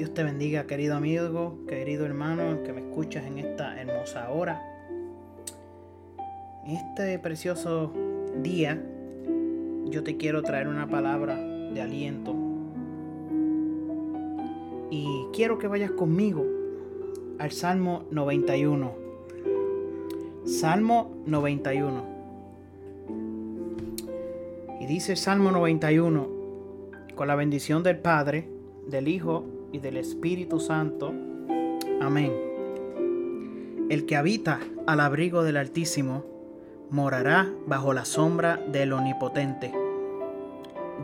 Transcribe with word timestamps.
Dios 0.00 0.14
te 0.14 0.24
bendiga, 0.24 0.66
querido 0.66 0.96
amigo, 0.96 1.58
querido 1.68 2.06
hermano, 2.06 2.62
que 2.62 2.72
me 2.72 2.80
escuchas 2.80 3.26
en 3.26 3.36
esta 3.36 3.78
hermosa 3.78 4.30
hora. 4.30 4.58
Este 6.66 7.18
precioso 7.18 7.92
día, 8.42 8.82
yo 9.90 10.02
te 10.02 10.16
quiero 10.16 10.40
traer 10.40 10.68
una 10.68 10.88
palabra 10.88 11.36
de 11.36 11.82
aliento. 11.82 12.34
Y 14.90 15.06
quiero 15.34 15.58
que 15.58 15.68
vayas 15.68 15.90
conmigo 15.90 16.46
al 17.38 17.50
Salmo 17.50 18.06
91. 18.10 18.94
Salmo 20.46 21.14
91. 21.26 22.04
Y 24.80 24.86
dice 24.86 25.14
Salmo 25.14 25.50
91, 25.50 26.26
con 27.14 27.28
la 27.28 27.34
bendición 27.34 27.82
del 27.82 27.98
Padre, 27.98 28.48
del 28.88 29.06
Hijo 29.06 29.44
y 29.72 29.78
del 29.78 29.96
Espíritu 29.96 30.60
Santo. 30.60 31.12
Amén. 32.00 32.32
El 33.88 34.06
que 34.06 34.16
habita 34.16 34.60
al 34.86 35.00
abrigo 35.00 35.42
del 35.42 35.56
Altísimo 35.56 36.24
morará 36.90 37.52
bajo 37.66 37.92
la 37.92 38.04
sombra 38.04 38.56
del 38.56 38.92
Omnipotente. 38.92 39.72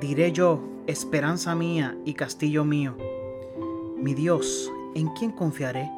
Diré 0.00 0.32
yo, 0.32 0.60
esperanza 0.86 1.54
mía 1.54 1.96
y 2.04 2.14
castillo 2.14 2.64
mío, 2.64 2.96
mi 3.96 4.14
Dios, 4.14 4.70
¿en 4.94 5.08
quién 5.08 5.32
confiaré? 5.32 5.90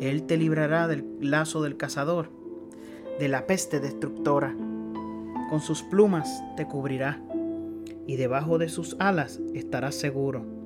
Él 0.00 0.24
te 0.24 0.36
librará 0.36 0.88
del 0.88 1.16
lazo 1.20 1.62
del 1.62 1.76
cazador, 1.76 2.30
de 3.18 3.28
la 3.28 3.46
peste 3.46 3.80
destructora. 3.80 4.54
Con 5.48 5.60
sus 5.60 5.82
plumas 5.82 6.42
te 6.56 6.66
cubrirá, 6.66 7.20
y 8.06 8.16
debajo 8.16 8.58
de 8.58 8.68
sus 8.68 8.96
alas 8.98 9.40
estarás 9.54 9.94
seguro 9.94 10.61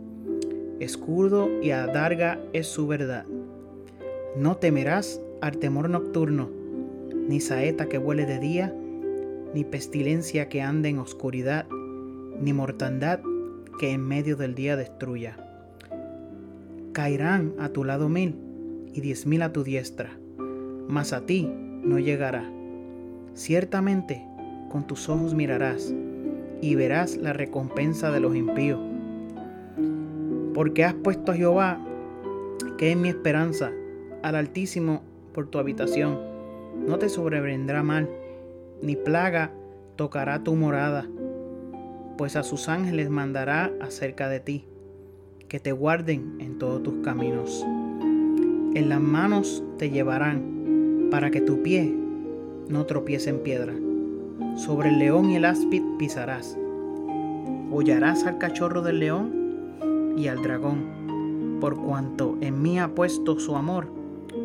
escudo 0.81 1.49
y 1.63 1.71
adarga 1.71 2.39
es 2.53 2.67
su 2.67 2.87
verdad. 2.87 3.25
No 4.37 4.57
temerás 4.57 5.21
al 5.41 5.59
temor 5.59 5.89
nocturno, 5.89 6.51
ni 7.29 7.41
saeta 7.41 7.89
que 7.89 7.99
vuele 7.99 8.27
de 8.27 8.39
día, 8.39 8.75
ni 9.55 9.65
pestilencia 9.65 10.49
que 10.49 10.63
ande 10.63 10.89
en 10.89 10.99
oscuridad, 10.99 11.67
ni 12.41 12.53
mortandad 12.53 13.21
que 13.79 13.93
en 13.93 14.07
medio 14.07 14.37
del 14.37 14.55
día 14.55 14.77
destruya. 14.77 15.37
Caerán 16.93 17.55
a 17.59 17.71
tu 17.71 17.85
lado 17.85 18.09
mil 18.09 18.37
y 18.93 19.01
diez 19.01 19.27
mil 19.27 19.43
a 19.43 19.53
tu 19.53 19.65
diestra, 19.65 20.19
mas 20.89 21.13
a 21.13 21.27
ti 21.27 21.51
no 21.83 21.99
llegará. 21.99 22.51
Ciertamente 23.35 24.23
con 24.71 24.87
tus 24.87 25.09
ojos 25.09 25.35
mirarás 25.35 25.95
y 26.61 26.75
verás 26.75 27.17
la 27.17 27.33
recompensa 27.33 28.11
de 28.11 28.21
los 28.21 28.35
impíos 28.35 28.81
porque 30.57 30.87
has 30.87 30.95
puesto 30.95 31.33
a 31.33 31.35
Jehová, 31.35 31.79
que 32.79 32.91
es 32.91 32.97
mi 32.97 33.11
esperanza, 33.11 33.73
al 34.23 34.37
Altísimo 34.37 35.03
por 35.35 35.49
tu 35.49 35.59
habitación. 35.59 36.19
No 36.87 36.99
te 36.99 37.11
sobrevendrá 37.11 37.83
mal, 37.83 38.09
ni 38.81 38.97
plaga 38.97 39.53
tocará 39.97 40.43
tu 40.43 40.55
morada, 40.55 41.07
pues 42.17 42.37
a 42.37 42.43
sus 42.43 42.71
ángeles 42.71 43.11
mandará 43.11 43.71
acerca 43.83 44.31
de 44.31 44.41
ti, 44.41 44.65
que 45.47 45.61
te 45.61 45.73
guarden 45.73 46.37
en 46.41 46.57
todos 46.57 46.83
tus 46.83 47.05
caminos. 47.05 47.63
En 48.75 48.89
las 48.89 49.01
manos 49.01 49.63
te 49.77 49.91
llevarán, 49.91 51.09
para 51.11 51.31
que 51.31 51.43
tu 51.43 51.63
pie 51.63 51.95
no 52.71 52.87
tropiece 52.87 53.29
en 53.29 53.41
piedra. 53.41 53.75
Sobre 54.57 54.89
el 54.89 55.01
león 55.01 55.29
y 55.29 55.37
el 55.37 55.45
áspid 55.45 55.83
pisarás. 55.99 56.57
Hollarás 57.71 58.25
al 58.25 58.39
cachorro 58.39 58.81
del 58.81 59.01
león 59.01 59.46
y 60.17 60.29
al 60.29 60.43
dragón. 60.43 61.59
Por 61.61 61.77
cuanto 61.77 62.37
en 62.41 62.63
mí 62.63 62.79
ha 62.79 62.89
puesto 62.89 63.39
su 63.39 63.57
amor, 63.57 63.89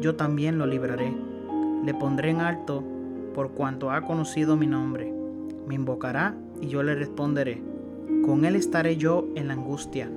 yo 0.01 0.15
también 0.15 0.57
lo 0.57 0.65
libraré. 0.65 1.13
Le 1.85 1.93
pondré 1.93 2.29
en 2.29 2.41
alto 2.41 2.83
por 3.33 3.51
cuanto 3.51 3.91
ha 3.91 4.01
conocido 4.01 4.57
mi 4.57 4.67
nombre. 4.67 5.13
Me 5.67 5.75
invocará 5.75 6.35
y 6.61 6.67
yo 6.67 6.83
le 6.83 6.95
responderé. 6.95 7.61
Con 8.25 8.45
él 8.45 8.55
estaré 8.55 8.97
yo 8.97 9.27
en 9.35 9.47
la 9.47 9.53
angustia. 9.53 10.09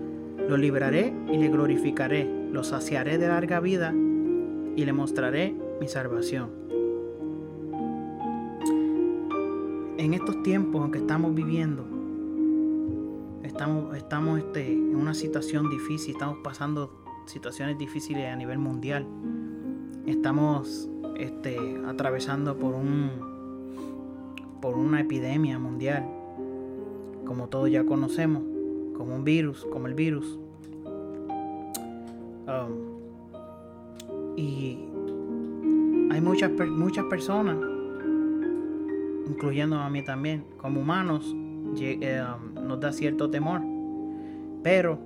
Lo 0.48 0.56
libraré 0.56 1.14
y 1.32 1.38
le 1.38 1.48
glorificaré. 1.48 2.28
Lo 2.52 2.64
saciaré 2.64 3.18
de 3.18 3.28
larga 3.28 3.60
vida 3.60 3.92
y 4.76 4.84
le 4.84 4.92
mostraré 4.92 5.54
mi 5.80 5.88
salvación. 5.88 6.50
En 9.96 10.12
estos 10.12 10.42
tiempos 10.42 10.84
en 10.84 10.92
que 10.92 10.98
estamos 10.98 11.34
viviendo, 11.34 11.84
estamos, 13.54 13.96
estamos 13.96 14.38
este, 14.40 14.72
en 14.72 14.96
una 14.96 15.14
situación 15.14 15.70
difícil, 15.70 16.14
estamos 16.14 16.38
pasando 16.42 16.90
situaciones 17.26 17.78
difíciles 17.78 18.26
a 18.26 18.34
nivel 18.34 18.58
mundial. 18.58 19.06
Estamos 20.06 20.88
este, 21.16 21.56
atravesando 21.86 22.56
por 22.58 22.74
un 22.74 23.32
por 24.60 24.76
una 24.76 25.00
epidemia 25.00 25.58
mundial, 25.58 26.04
como 27.26 27.48
todos 27.48 27.70
ya 27.70 27.84
conocemos, 27.84 28.42
como 28.96 29.14
un 29.14 29.22
virus, 29.22 29.64
como 29.70 29.86
el 29.86 29.94
virus. 29.94 30.38
Um, 32.48 32.94
y 34.36 34.78
hay 36.10 36.20
muchas, 36.20 36.50
muchas 36.70 37.04
personas, 37.04 37.58
incluyendo 39.28 39.76
a 39.76 39.90
mí 39.90 40.02
también, 40.02 40.44
como 40.56 40.80
humanos, 40.80 41.36
eh, 41.78 42.22
um, 42.22 42.53
nos 42.64 42.80
da 42.80 42.92
cierto 42.92 43.30
temor. 43.30 43.62
Pero 44.62 44.98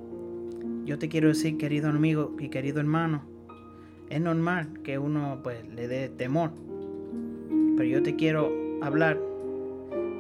yo 0.84 0.98
te 0.98 1.08
quiero 1.08 1.28
decir, 1.28 1.58
querido 1.58 1.88
amigo 1.88 2.34
y 2.38 2.48
querido 2.48 2.80
hermano, 2.80 3.22
es 4.08 4.20
normal 4.20 4.80
que 4.82 4.98
uno 4.98 5.40
pues 5.42 5.66
le 5.68 5.88
dé 5.88 6.08
temor. 6.08 6.50
Pero 7.76 7.84
yo 7.84 8.02
te 8.02 8.16
quiero 8.16 8.50
hablar 8.80 9.20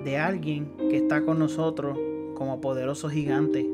de 0.04 0.18
alguien 0.18 0.70
que 0.90 0.96
está 0.96 1.24
con 1.24 1.38
nosotros 1.38 1.98
como 2.34 2.60
poderoso 2.60 3.08
gigante. 3.08 3.64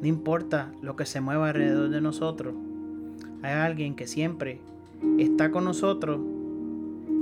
No 0.00 0.06
importa 0.06 0.72
lo 0.80 0.96
que 0.96 1.06
se 1.06 1.20
mueva 1.20 1.48
alrededor 1.48 1.90
de 1.90 2.00
nosotros. 2.00 2.54
Hay 3.42 3.52
alguien 3.52 3.94
que 3.94 4.06
siempre 4.06 4.60
está 5.18 5.50
con 5.50 5.64
nosotros 5.64 6.20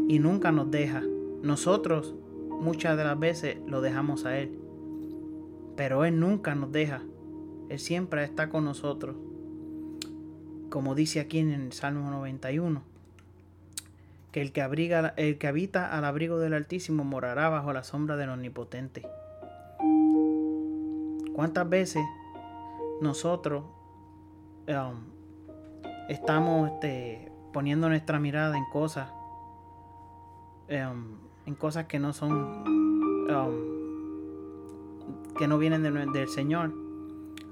y 0.08 0.18
nunca 0.18 0.52
nos 0.52 0.70
deja. 0.70 1.02
Nosotros 1.42 2.14
muchas 2.60 2.96
de 2.96 3.04
las 3.04 3.18
veces 3.18 3.56
lo 3.66 3.80
dejamos 3.80 4.24
a 4.24 4.38
Él. 4.38 4.58
Pero 5.76 6.04
Él 6.04 6.18
nunca 6.18 6.54
nos 6.54 6.72
deja. 6.72 7.02
Él 7.68 7.78
siempre 7.78 8.24
está 8.24 8.48
con 8.48 8.64
nosotros. 8.64 9.16
Como 10.70 10.94
dice 10.94 11.20
aquí 11.20 11.38
en 11.38 11.52
el 11.52 11.72
Salmo 11.72 12.10
91. 12.10 12.82
Que 14.32 14.42
el 14.42 14.52
que, 14.52 14.62
abriga, 14.62 15.14
el 15.16 15.38
que 15.38 15.46
habita 15.46 15.96
al 15.96 16.04
abrigo 16.04 16.38
del 16.38 16.54
Altísimo 16.54 17.04
morará 17.04 17.48
bajo 17.48 17.72
la 17.72 17.84
sombra 17.84 18.16
del 18.16 18.30
Omnipotente. 18.30 19.06
¿Cuántas 21.32 21.68
veces 21.68 22.02
nosotros 23.00 23.64
um, 24.68 25.16
estamos 26.08 26.70
este, 26.72 27.30
poniendo 27.52 27.88
nuestra 27.88 28.18
mirada 28.18 28.56
en 28.56 28.64
cosas, 28.66 29.10
um, 30.70 31.18
en 31.46 31.54
cosas 31.54 31.86
que 31.86 31.98
no 31.98 32.12
son 32.12 32.32
um, 33.30 33.75
que 35.36 35.48
no 35.48 35.58
vienen 35.58 35.82
del 36.12 36.28
Señor. 36.28 36.72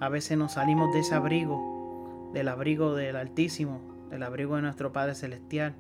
A 0.01 0.09
veces 0.09 0.37
nos 0.39 0.53
salimos 0.53 0.93
de 0.93 1.01
ese 1.01 1.15
abrigo, 1.15 2.31
del 2.33 2.49
abrigo 2.49 2.95
del 2.95 3.17
Altísimo, 3.17 3.81
del 4.11 4.23
abrigo 4.23 4.57
de 4.57 4.63
nuestro 4.63 4.93
Padre 4.93 5.15
Celestial. 5.15 5.75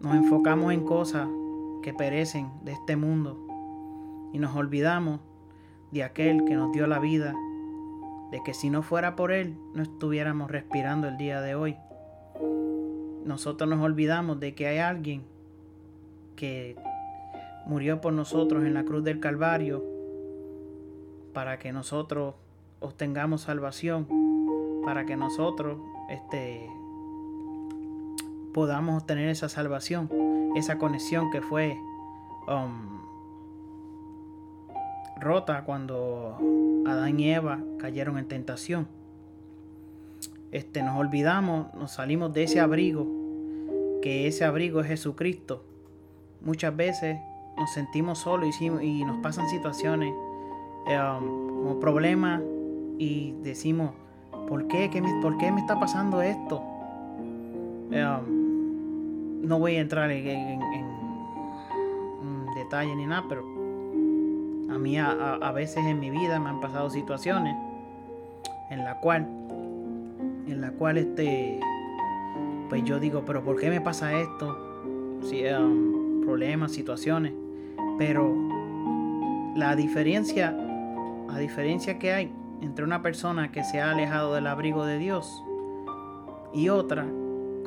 Nos 0.00 0.14
enfocamos 0.14 0.72
en 0.72 0.84
cosas 0.84 1.28
que 1.82 1.92
perecen 1.92 2.50
de 2.64 2.72
este 2.72 2.96
mundo 2.96 3.38
y 4.32 4.38
nos 4.38 4.54
olvidamos 4.54 5.20
de 5.90 6.04
aquel 6.04 6.44
que 6.44 6.54
nos 6.54 6.72
dio 6.72 6.86
la 6.86 6.98
vida, 6.98 7.34
de 8.30 8.42
que 8.44 8.54
si 8.54 8.70
no 8.70 8.82
fuera 8.82 9.16
por 9.16 9.32
Él 9.32 9.56
no 9.74 9.82
estuviéramos 9.82 10.50
respirando 10.50 11.08
el 11.08 11.16
día 11.16 11.40
de 11.40 11.54
hoy. 11.54 11.76
Nosotros 13.24 13.68
nos 13.68 13.80
olvidamos 13.82 14.38
de 14.40 14.54
que 14.54 14.66
hay 14.66 14.78
alguien 14.78 15.24
que 16.36 16.76
murió 17.66 18.00
por 18.00 18.12
nosotros 18.12 18.64
en 18.64 18.74
la 18.74 18.84
cruz 18.84 19.02
del 19.02 19.20
Calvario 19.20 19.97
para 21.38 21.60
que 21.60 21.72
nosotros 21.72 22.34
obtengamos 22.80 23.42
salvación, 23.42 24.08
para 24.84 25.06
que 25.06 25.14
nosotros 25.14 25.78
este, 26.10 26.68
podamos 28.52 29.00
obtener 29.02 29.28
esa 29.28 29.48
salvación, 29.48 30.10
esa 30.56 30.78
conexión 30.78 31.30
que 31.30 31.40
fue 31.40 31.78
um, 32.48 32.98
rota 35.20 35.62
cuando 35.62 36.38
Adán 36.88 37.20
y 37.20 37.30
Eva 37.30 37.60
cayeron 37.78 38.18
en 38.18 38.26
tentación. 38.26 38.88
Este, 40.50 40.82
nos 40.82 40.96
olvidamos, 40.98 41.72
nos 41.74 41.92
salimos 41.92 42.32
de 42.32 42.42
ese 42.42 42.58
abrigo, 42.58 43.06
que 44.02 44.26
ese 44.26 44.44
abrigo 44.44 44.80
es 44.80 44.88
Jesucristo. 44.88 45.64
Muchas 46.40 46.74
veces 46.74 47.16
nos 47.56 47.72
sentimos 47.74 48.18
solos 48.18 48.60
y, 48.60 48.64
y 48.64 49.04
nos 49.04 49.18
pasan 49.18 49.48
situaciones 49.48 50.12
um, 50.88 51.62
como 51.62 51.80
problema 51.80 52.40
y 52.98 53.34
decimos, 53.42 53.92
¿por 54.48 54.66
qué? 54.68 54.90
¿Qué 54.90 55.00
me, 55.00 55.20
¿Por 55.20 55.38
qué 55.38 55.52
me 55.52 55.60
está 55.60 55.78
pasando 55.78 56.22
esto? 56.22 56.62
Um, 57.90 59.42
no 59.42 59.58
voy 59.58 59.76
a 59.76 59.80
entrar 59.80 60.10
en, 60.10 60.26
en, 60.28 60.88
detalle 62.54 62.94
ni 62.96 63.06
nada, 63.06 63.24
pero 63.28 63.42
a 63.42 64.78
mí 64.78 64.98
a, 64.98 65.52
veces 65.52 65.84
en 65.86 66.00
mi 66.00 66.10
vida 66.10 66.40
me 66.40 66.48
han 66.50 66.60
pasado 66.60 66.90
situaciones 66.90 67.56
en 68.70 68.84
la 68.84 68.98
cual, 69.00 69.26
en 70.46 70.60
la 70.60 70.72
cual 70.72 70.98
este, 70.98 71.60
pues 72.68 72.82
yo 72.84 72.98
digo, 72.98 73.22
pero 73.24 73.42
¿por 73.42 73.60
qué 73.60 73.70
me 73.70 73.80
pasa 73.80 74.12
esto? 74.20 74.58
Si, 75.22 75.44
um, 75.46 76.22
problemas, 76.24 76.72
situaciones, 76.72 77.32
pero 77.96 78.34
la 79.56 79.74
diferencia, 79.74 80.54
la 81.28 81.38
diferencia 81.38 81.98
que 81.98 82.12
hay 82.12 82.32
entre 82.60 82.84
una 82.84 83.02
persona 83.02 83.52
que 83.52 83.62
se 83.64 83.80
ha 83.80 83.90
alejado 83.90 84.34
del 84.34 84.46
abrigo 84.46 84.84
de 84.84 84.98
Dios 84.98 85.42
y 86.52 86.70
otra, 86.70 87.06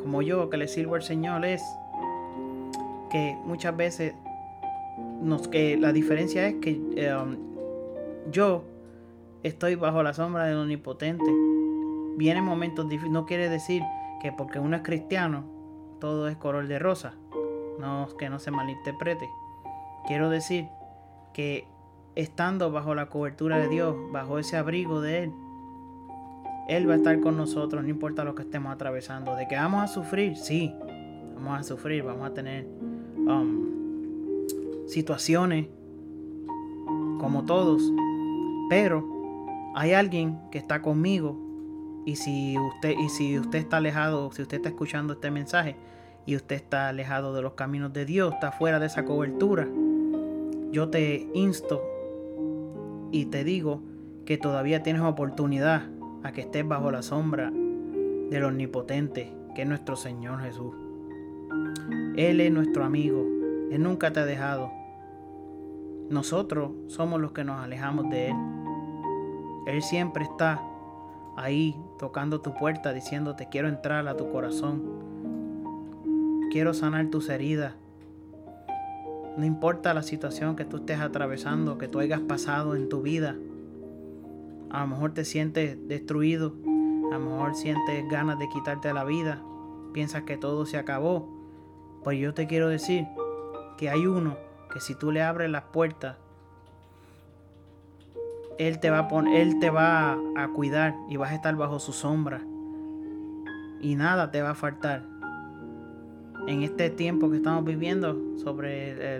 como 0.01 0.21
yo, 0.21 0.49
que 0.49 0.57
le 0.57 0.67
sirvo 0.67 0.95
al 0.95 1.03
Señor, 1.03 1.45
es 1.45 1.63
que 3.09 3.37
muchas 3.45 3.75
veces 3.75 4.15
nos, 5.21 5.47
que 5.47 5.77
la 5.77 5.93
diferencia 5.93 6.47
es 6.47 6.55
que 6.55 6.79
um, 7.15 7.37
yo 8.31 8.63
estoy 9.43 9.75
bajo 9.75 10.01
la 10.01 10.13
sombra 10.13 10.45
del 10.45 10.57
omnipotente. 10.57 11.31
Vienen 12.17 12.43
momentos 12.43 12.89
difíciles, 12.89 13.13
no 13.13 13.25
quiere 13.25 13.49
decir 13.49 13.83
que 14.21 14.31
porque 14.31 14.59
uno 14.59 14.75
es 14.75 14.81
cristiano, 14.81 15.45
todo 15.99 16.27
es 16.27 16.37
color 16.37 16.67
de 16.67 16.79
rosa. 16.79 17.13
No, 17.79 18.07
que 18.17 18.29
no 18.29 18.37
se 18.37 18.51
malinterprete. 18.51 19.27
Quiero 20.07 20.29
decir 20.29 20.67
que 21.33 21.67
estando 22.15 22.71
bajo 22.71 22.95
la 22.95 23.07
cobertura 23.07 23.57
de 23.57 23.67
Dios, 23.67 23.95
bajo 24.11 24.39
ese 24.39 24.57
abrigo 24.57 25.01
de 25.01 25.23
Él, 25.23 25.31
Él 26.67 26.89
va 26.89 26.93
a 26.93 26.97
estar 26.97 27.19
con 27.19 27.37
nosotros, 27.37 27.83
no 27.83 27.89
importa 27.89 28.23
lo 28.23 28.35
que 28.35 28.43
estemos 28.43 28.73
atravesando. 28.73 29.35
De 29.35 29.47
que 29.47 29.55
vamos 29.55 29.83
a 29.83 29.87
sufrir, 29.87 30.35
sí, 30.37 30.73
vamos 31.35 31.59
a 31.59 31.63
sufrir, 31.63 32.03
vamos 32.03 32.29
a 32.29 32.33
tener 32.33 32.67
um, 33.17 33.67
situaciones 34.87 35.67
como 37.19 37.45
todos, 37.45 37.81
pero 38.69 39.05
hay 39.75 39.93
alguien 39.93 40.39
que 40.51 40.57
está 40.57 40.81
conmigo 40.81 41.37
y 42.05 42.15
si 42.15 42.57
usted 42.57 42.95
y 42.97 43.09
si 43.09 43.37
usted 43.37 43.59
está 43.59 43.77
alejado, 43.77 44.31
si 44.31 44.41
usted 44.41 44.57
está 44.57 44.69
escuchando 44.69 45.13
este 45.13 45.29
mensaje 45.29 45.75
y 46.25 46.35
usted 46.35 46.55
está 46.55 46.89
alejado 46.89 47.33
de 47.33 47.41
los 47.41 47.53
caminos 47.53 47.93
de 47.93 48.05
Dios, 48.05 48.33
está 48.33 48.51
fuera 48.51 48.79
de 48.79 48.87
esa 48.87 49.05
cobertura, 49.05 49.67
yo 50.71 50.89
te 50.89 51.29
insto 51.33 51.90
y 53.11 53.25
te 53.25 53.43
digo 53.43 53.81
que 54.25 54.37
todavía 54.37 54.83
tienes 54.83 55.01
oportunidad 55.01 55.83
a 56.23 56.31
que 56.31 56.41
estés 56.41 56.67
bajo 56.67 56.91
la 56.91 57.01
sombra 57.01 57.51
del 57.51 58.43
omnipotente, 58.43 59.33
que 59.55 59.63
es 59.63 59.67
nuestro 59.67 59.95
Señor 59.95 60.41
Jesús. 60.41 60.73
Él 62.15 62.39
es 62.39 62.51
nuestro 62.51 62.83
amigo, 62.83 63.25
Él 63.71 63.83
nunca 63.83 64.13
te 64.13 64.21
ha 64.21 64.25
dejado. 64.25 64.71
Nosotros 66.09 66.71
somos 66.87 67.19
los 67.19 67.31
que 67.31 67.43
nos 67.43 67.59
alejamos 67.59 68.09
de 68.09 68.29
Él. 68.29 68.35
Él 69.67 69.81
siempre 69.81 70.23
está 70.23 70.61
ahí 71.37 71.75
tocando 71.97 72.41
tu 72.41 72.53
puerta 72.53 72.93
diciéndote 72.93 73.47
quiero 73.49 73.67
entrar 73.67 74.07
a 74.07 74.15
tu 74.15 74.29
corazón. 74.31 74.81
Quiero 76.51 76.73
sanar 76.73 77.07
tus 77.07 77.29
heridas. 77.29 77.73
No 79.37 79.45
importa 79.45 79.93
la 79.93 80.03
situación 80.03 80.55
que 80.55 80.65
tú 80.65 80.77
estés 80.77 80.99
atravesando, 80.99 81.77
que 81.77 81.87
tú 81.87 81.99
hayas 81.99 82.19
pasado 82.19 82.75
en 82.75 82.89
tu 82.89 83.01
vida. 83.01 83.35
A 84.69 84.81
lo 84.81 84.87
mejor 84.87 85.13
te 85.13 85.23
sientes 85.23 85.77
destruido. 85.87 86.53
A 87.11 87.17
lo 87.17 87.25
mejor 87.25 87.55
sientes 87.55 88.03
ganas 88.09 88.39
de 88.39 88.49
quitarte 88.49 88.93
la 88.93 89.03
vida. 89.03 89.41
Piensas 89.93 90.23
que 90.23 90.37
todo 90.37 90.65
se 90.65 90.77
acabó. 90.77 91.29
Pues 92.03 92.19
yo 92.19 92.33
te 92.33 92.47
quiero 92.47 92.67
decir 92.67 93.07
que 93.77 93.89
hay 93.89 94.05
uno 94.05 94.37
que 94.71 94.79
si 94.79 94.95
tú 94.95 95.11
le 95.11 95.21
abres 95.21 95.49
las 95.49 95.63
puertas, 95.63 96.17
él 98.57 98.79
te 98.79 98.89
va 98.89 98.99
a 98.99 99.07
poner, 99.07 99.41
él 99.41 99.59
te 99.59 99.69
va 99.69 100.17
a 100.35 100.47
cuidar 100.49 100.95
y 101.09 101.17
vas 101.17 101.31
a 101.31 101.35
estar 101.35 101.55
bajo 101.55 101.79
su 101.79 101.93
sombra. 101.93 102.41
Y 103.81 103.95
nada 103.95 104.29
te 104.31 104.41
va 104.41 104.51
a 104.51 104.55
faltar 104.55 105.10
en 106.47 106.63
este 106.63 106.89
tiempo 106.89 107.29
que 107.29 107.37
estamos 107.37 107.63
viviendo 107.65 108.37
sobre 108.37 109.15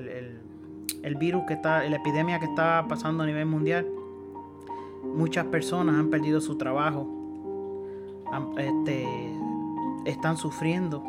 el, 1.04 1.16
virus 1.16 1.44
que 1.48 1.54
está, 1.54 1.84
la 1.88 1.98
epidemia 1.98 2.40
que 2.40 2.46
está 2.46 2.86
pasando 2.88 3.24
a 3.24 3.26
nivel 3.26 3.46
mundial, 3.46 3.88
muchas 5.04 5.46
personas 5.46 5.96
han 5.96 6.10
perdido 6.10 6.42
su 6.42 6.58
trabajo, 6.58 7.08
este, 8.58 9.06
están 10.06 10.38
sufriendo 10.38 11.04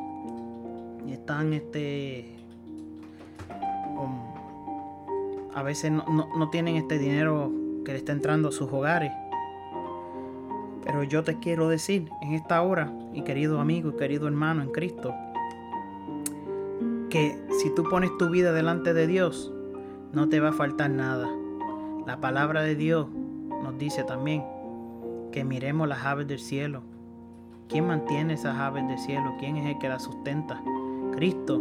están, 1.12 1.52
este, 1.52 2.36
a 5.54 5.62
veces 5.62 5.90
no, 5.90 6.04
no 6.04 6.50
tienen 6.50 6.76
este 6.76 6.98
dinero 6.98 7.50
que 7.84 7.92
le 7.92 7.98
está 7.98 8.12
entrando 8.12 8.48
a 8.48 8.52
sus 8.52 8.72
hogares. 8.72 9.12
Pero 10.84 11.04
yo 11.04 11.22
te 11.22 11.38
quiero 11.38 11.68
decir 11.68 12.10
en 12.22 12.32
esta 12.32 12.60
hora, 12.62 12.92
y 13.12 13.22
querido 13.22 13.60
amigo 13.60 13.90
y 13.90 13.96
querido 13.96 14.26
hermano 14.26 14.62
en 14.62 14.70
Cristo, 14.70 15.14
que 17.12 17.38
si 17.60 17.68
tú 17.68 17.84
pones 17.84 18.10
tu 18.16 18.30
vida 18.30 18.54
delante 18.54 18.94
de 18.94 19.06
Dios, 19.06 19.52
no 20.14 20.30
te 20.30 20.40
va 20.40 20.48
a 20.48 20.52
faltar 20.54 20.88
nada. 20.88 21.28
La 22.06 22.22
palabra 22.22 22.62
de 22.62 22.74
Dios 22.74 23.06
nos 23.62 23.76
dice 23.76 24.02
también 24.02 24.42
que 25.30 25.44
miremos 25.44 25.86
las 25.86 26.06
aves 26.06 26.26
del 26.26 26.38
cielo. 26.38 26.80
¿Quién 27.68 27.86
mantiene 27.86 28.32
esas 28.32 28.56
aves 28.56 28.88
del 28.88 28.98
cielo? 28.98 29.34
¿Quién 29.38 29.58
es 29.58 29.66
el 29.66 29.78
que 29.78 29.90
las 29.90 30.04
sustenta? 30.04 30.62
Cristo, 31.14 31.60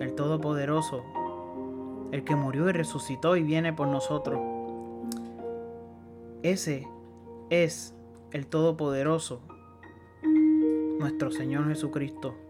el 0.00 0.16
Todopoderoso, 0.16 1.04
el 2.10 2.24
que 2.24 2.34
murió 2.34 2.68
y 2.68 2.72
resucitó 2.72 3.36
y 3.36 3.44
viene 3.44 3.72
por 3.72 3.86
nosotros. 3.86 4.40
Ese 6.42 6.88
es 7.48 7.94
el 8.32 8.48
Todopoderoso, 8.48 9.40
nuestro 10.98 11.30
Señor 11.30 11.68
Jesucristo. 11.68 12.47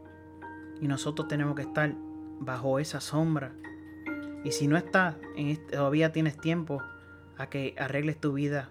Y 0.81 0.89
nosotros 0.89 1.29
tenemos 1.29 1.55
que 1.55 1.63
estar 1.63 1.95
bajo 2.41 2.79
esa 2.79 3.01
sombra. 3.01 3.53
Y 4.45 4.53
si 4.53 4.69
no 4.69 4.77
estás, 4.77 5.17
en 5.37 5.57
todavía 5.67 6.13
tienes 6.13 6.37
tiempo 6.39 6.83
a 7.37 7.49
que 7.49 7.75
arregles 7.79 8.21
tu 8.21 8.33
vida, 8.33 8.71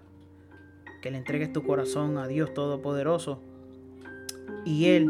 que 1.02 1.10
le 1.10 1.18
entregues 1.18 1.52
tu 1.52 1.62
corazón 1.62 2.18
a 2.18 2.26
Dios 2.26 2.54
Todopoderoso. 2.54 3.42
Y 4.64 4.86
Él 4.86 5.08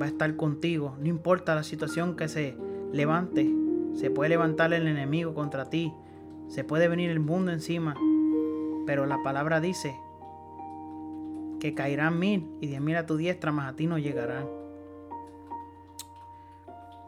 va 0.00 0.06
a 0.06 0.08
estar 0.08 0.36
contigo, 0.36 0.96
no 1.00 1.08
importa 1.08 1.54
la 1.54 1.62
situación 1.62 2.16
que 2.16 2.28
se 2.28 2.56
levante. 2.92 3.50
Se 3.94 4.10
puede 4.10 4.30
levantar 4.30 4.72
el 4.72 4.86
enemigo 4.86 5.34
contra 5.34 5.68
ti, 5.68 5.92
se 6.48 6.64
puede 6.64 6.88
venir 6.88 7.10
el 7.10 7.20
mundo 7.20 7.52
encima, 7.52 7.94
pero 8.86 9.06
la 9.06 9.22
palabra 9.22 9.60
dice 9.60 9.94
que 11.60 11.74
caerán 11.74 12.18
mil 12.18 12.48
y 12.60 12.66
diez 12.66 12.80
mil 12.80 12.96
a 12.96 13.06
tu 13.06 13.16
diestra, 13.16 13.52
mas 13.52 13.72
a 13.72 13.76
ti 13.76 13.86
no 13.86 13.98
llegarán. 13.98 14.61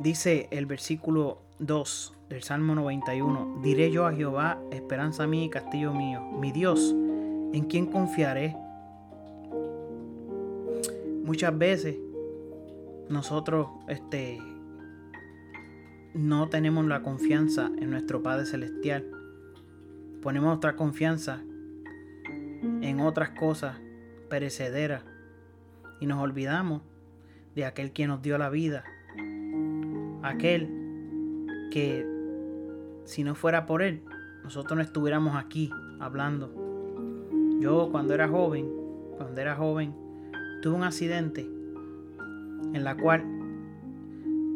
Dice 0.00 0.48
el 0.50 0.66
versículo 0.66 1.38
2 1.60 2.14
del 2.28 2.42
Salmo 2.42 2.74
91, 2.74 3.60
diré 3.62 3.92
yo 3.92 4.06
a 4.06 4.12
Jehová, 4.12 4.60
esperanza 4.72 5.28
mía 5.28 5.44
y 5.44 5.50
castillo 5.50 5.94
mío, 5.94 6.20
mi 6.20 6.50
Dios, 6.50 6.92
¿en 7.52 7.64
quién 7.70 7.86
confiaré? 7.86 8.56
Muchas 11.22 11.56
veces 11.56 11.96
nosotros 13.08 13.68
este, 13.86 14.40
no 16.12 16.48
tenemos 16.48 16.84
la 16.86 17.02
confianza 17.02 17.70
en 17.78 17.90
nuestro 17.90 18.20
Padre 18.20 18.46
Celestial. 18.46 19.08
Ponemos 20.22 20.48
nuestra 20.48 20.74
confianza 20.74 21.40
en 22.82 23.00
otras 23.00 23.30
cosas 23.30 23.76
perecederas 24.28 25.04
y 26.00 26.06
nos 26.06 26.20
olvidamos 26.20 26.82
de 27.54 27.64
aquel 27.64 27.92
que 27.92 28.08
nos 28.08 28.20
dio 28.22 28.38
la 28.38 28.50
vida 28.50 28.84
aquel 30.24 30.68
que 31.70 32.06
si 33.04 33.22
no 33.24 33.34
fuera 33.34 33.66
por 33.66 33.82
él, 33.82 34.00
nosotros 34.42 34.76
no 34.76 34.82
estuviéramos 34.82 35.36
aquí 35.36 35.70
hablando. 36.00 36.50
Yo 37.60 37.90
cuando 37.90 38.14
era 38.14 38.28
joven, 38.28 38.68
cuando 39.16 39.40
era 39.40 39.54
joven, 39.54 39.94
tuve 40.62 40.74
un 40.74 40.82
accidente 40.82 41.42
en 41.42 42.84
la 42.84 42.96
cual 42.96 43.22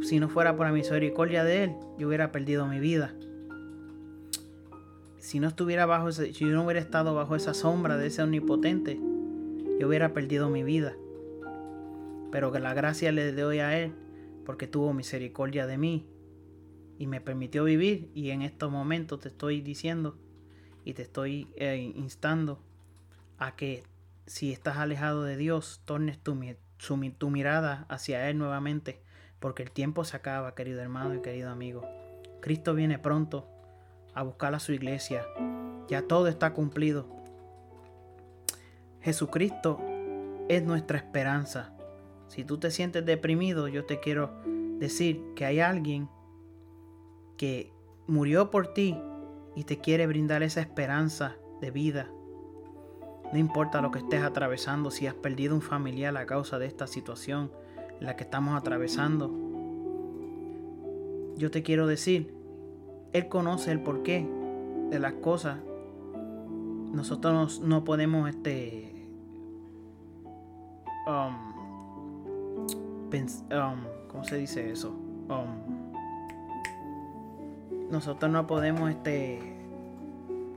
si 0.00 0.18
no 0.18 0.28
fuera 0.28 0.56
por 0.56 0.66
la 0.66 0.72
misericordia 0.72 1.44
de 1.44 1.64
él, 1.64 1.72
yo 1.98 2.08
hubiera 2.08 2.32
perdido 2.32 2.66
mi 2.66 2.80
vida. 2.80 3.12
Si 5.18 5.40
no 5.40 5.48
estuviera 5.48 5.84
bajo 5.84 6.10
si 6.12 6.32
yo 6.32 6.48
no 6.48 6.64
hubiera 6.64 6.80
estado 6.80 7.14
bajo 7.14 7.36
esa 7.36 7.52
sombra 7.52 7.98
de 7.98 8.06
ese 8.06 8.22
omnipotente, 8.22 8.98
yo 9.78 9.88
hubiera 9.88 10.14
perdido 10.14 10.48
mi 10.48 10.62
vida. 10.62 10.94
Pero 12.30 12.52
que 12.52 12.60
la 12.60 12.72
gracia 12.72 13.12
le 13.12 13.32
doy 13.32 13.58
a 13.58 13.78
él 13.78 13.92
porque 14.48 14.66
tuvo 14.66 14.94
misericordia 14.94 15.66
de 15.66 15.76
mí 15.76 16.08
y 16.96 17.06
me 17.06 17.20
permitió 17.20 17.64
vivir 17.64 18.10
y 18.14 18.30
en 18.30 18.40
estos 18.40 18.72
momentos 18.72 19.20
te 19.20 19.28
estoy 19.28 19.60
diciendo 19.60 20.16
y 20.86 20.94
te 20.94 21.02
estoy 21.02 21.52
eh, 21.56 21.92
instando 21.94 22.58
a 23.36 23.56
que 23.56 23.82
si 24.24 24.50
estás 24.50 24.78
alejado 24.78 25.22
de 25.24 25.36
Dios, 25.36 25.82
tornes 25.84 26.18
tu, 26.18 26.40
tu 27.18 27.28
mirada 27.28 27.84
hacia 27.90 28.30
Él 28.30 28.38
nuevamente, 28.38 29.02
porque 29.38 29.62
el 29.62 29.70
tiempo 29.70 30.02
se 30.04 30.16
acaba, 30.16 30.54
querido 30.54 30.80
hermano 30.80 31.14
y 31.14 31.20
querido 31.20 31.50
amigo. 31.50 31.86
Cristo 32.40 32.72
viene 32.72 32.98
pronto 32.98 33.46
a 34.14 34.22
buscar 34.22 34.54
a 34.54 34.60
su 34.60 34.72
iglesia. 34.72 35.26
Ya 35.88 36.00
todo 36.00 36.26
está 36.26 36.54
cumplido. 36.54 37.06
Jesucristo 39.02 39.78
es 40.48 40.62
nuestra 40.62 40.96
esperanza. 40.96 41.77
Si 42.28 42.44
tú 42.44 42.58
te 42.58 42.70
sientes 42.70 43.04
deprimido, 43.04 43.68
yo 43.68 43.84
te 43.84 44.00
quiero 44.00 44.30
decir 44.78 45.22
que 45.34 45.44
hay 45.44 45.60
alguien 45.60 46.08
que 47.36 47.72
murió 48.06 48.50
por 48.50 48.72
ti 48.74 48.96
y 49.54 49.64
te 49.64 49.78
quiere 49.78 50.06
brindar 50.06 50.42
esa 50.42 50.60
esperanza 50.60 51.36
de 51.60 51.70
vida. 51.70 52.10
No 53.32 53.38
importa 53.38 53.82
lo 53.82 53.90
que 53.90 53.98
estés 53.98 54.22
atravesando, 54.22 54.90
si 54.90 55.06
has 55.06 55.14
perdido 55.14 55.54
un 55.54 55.62
familiar 55.62 56.16
a 56.16 56.26
causa 56.26 56.58
de 56.58 56.66
esta 56.66 56.86
situación 56.86 57.50
en 57.98 58.06
la 58.06 58.16
que 58.16 58.24
estamos 58.24 58.56
atravesando. 58.56 59.30
Yo 61.36 61.50
te 61.50 61.62
quiero 61.62 61.86
decir, 61.86 62.34
Él 63.12 63.28
conoce 63.28 63.72
el 63.72 63.80
porqué 63.80 64.26
de 64.90 64.98
las 64.98 65.14
cosas. 65.14 65.58
Nosotros 66.92 67.60
no 67.60 67.84
podemos 67.84 68.28
este 68.28 69.06
um, 71.06 71.47
um, 73.12 74.08
¿cómo 74.08 74.24
se 74.24 74.36
dice 74.36 74.70
eso? 74.70 74.90
Um, 75.28 75.78
nosotros 77.90 78.30
no 78.30 78.46
podemos 78.46 78.90
este, 78.90 79.40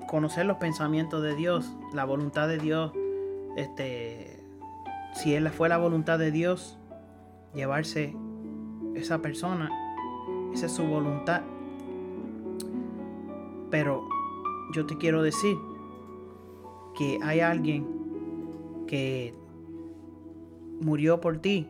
conocer 0.09 0.45
los 0.45 0.57
pensamientos 0.57 1.23
de 1.23 1.35
Dios, 1.35 1.71
la 1.93 2.03
voluntad 2.05 2.47
de 2.47 2.57
Dios. 2.57 2.91
Este, 3.55 4.43
si 5.13 5.33
él 5.33 5.49
fue 5.49 5.69
la 5.69 5.77
voluntad 5.77 6.19
de 6.19 6.31
Dios, 6.31 6.77
llevarse 7.53 8.15
esa 8.95 9.19
persona, 9.19 9.69
esa 10.53 10.65
es 10.65 10.71
su 10.71 10.83
voluntad. 10.83 11.41
Pero 13.69 14.07
yo 14.73 14.85
te 14.85 14.97
quiero 14.97 15.21
decir 15.21 15.55
que 16.97 17.19
hay 17.23 17.39
alguien 17.39 17.87
que 18.87 19.33
murió 20.81 21.21
por 21.21 21.37
ti 21.39 21.67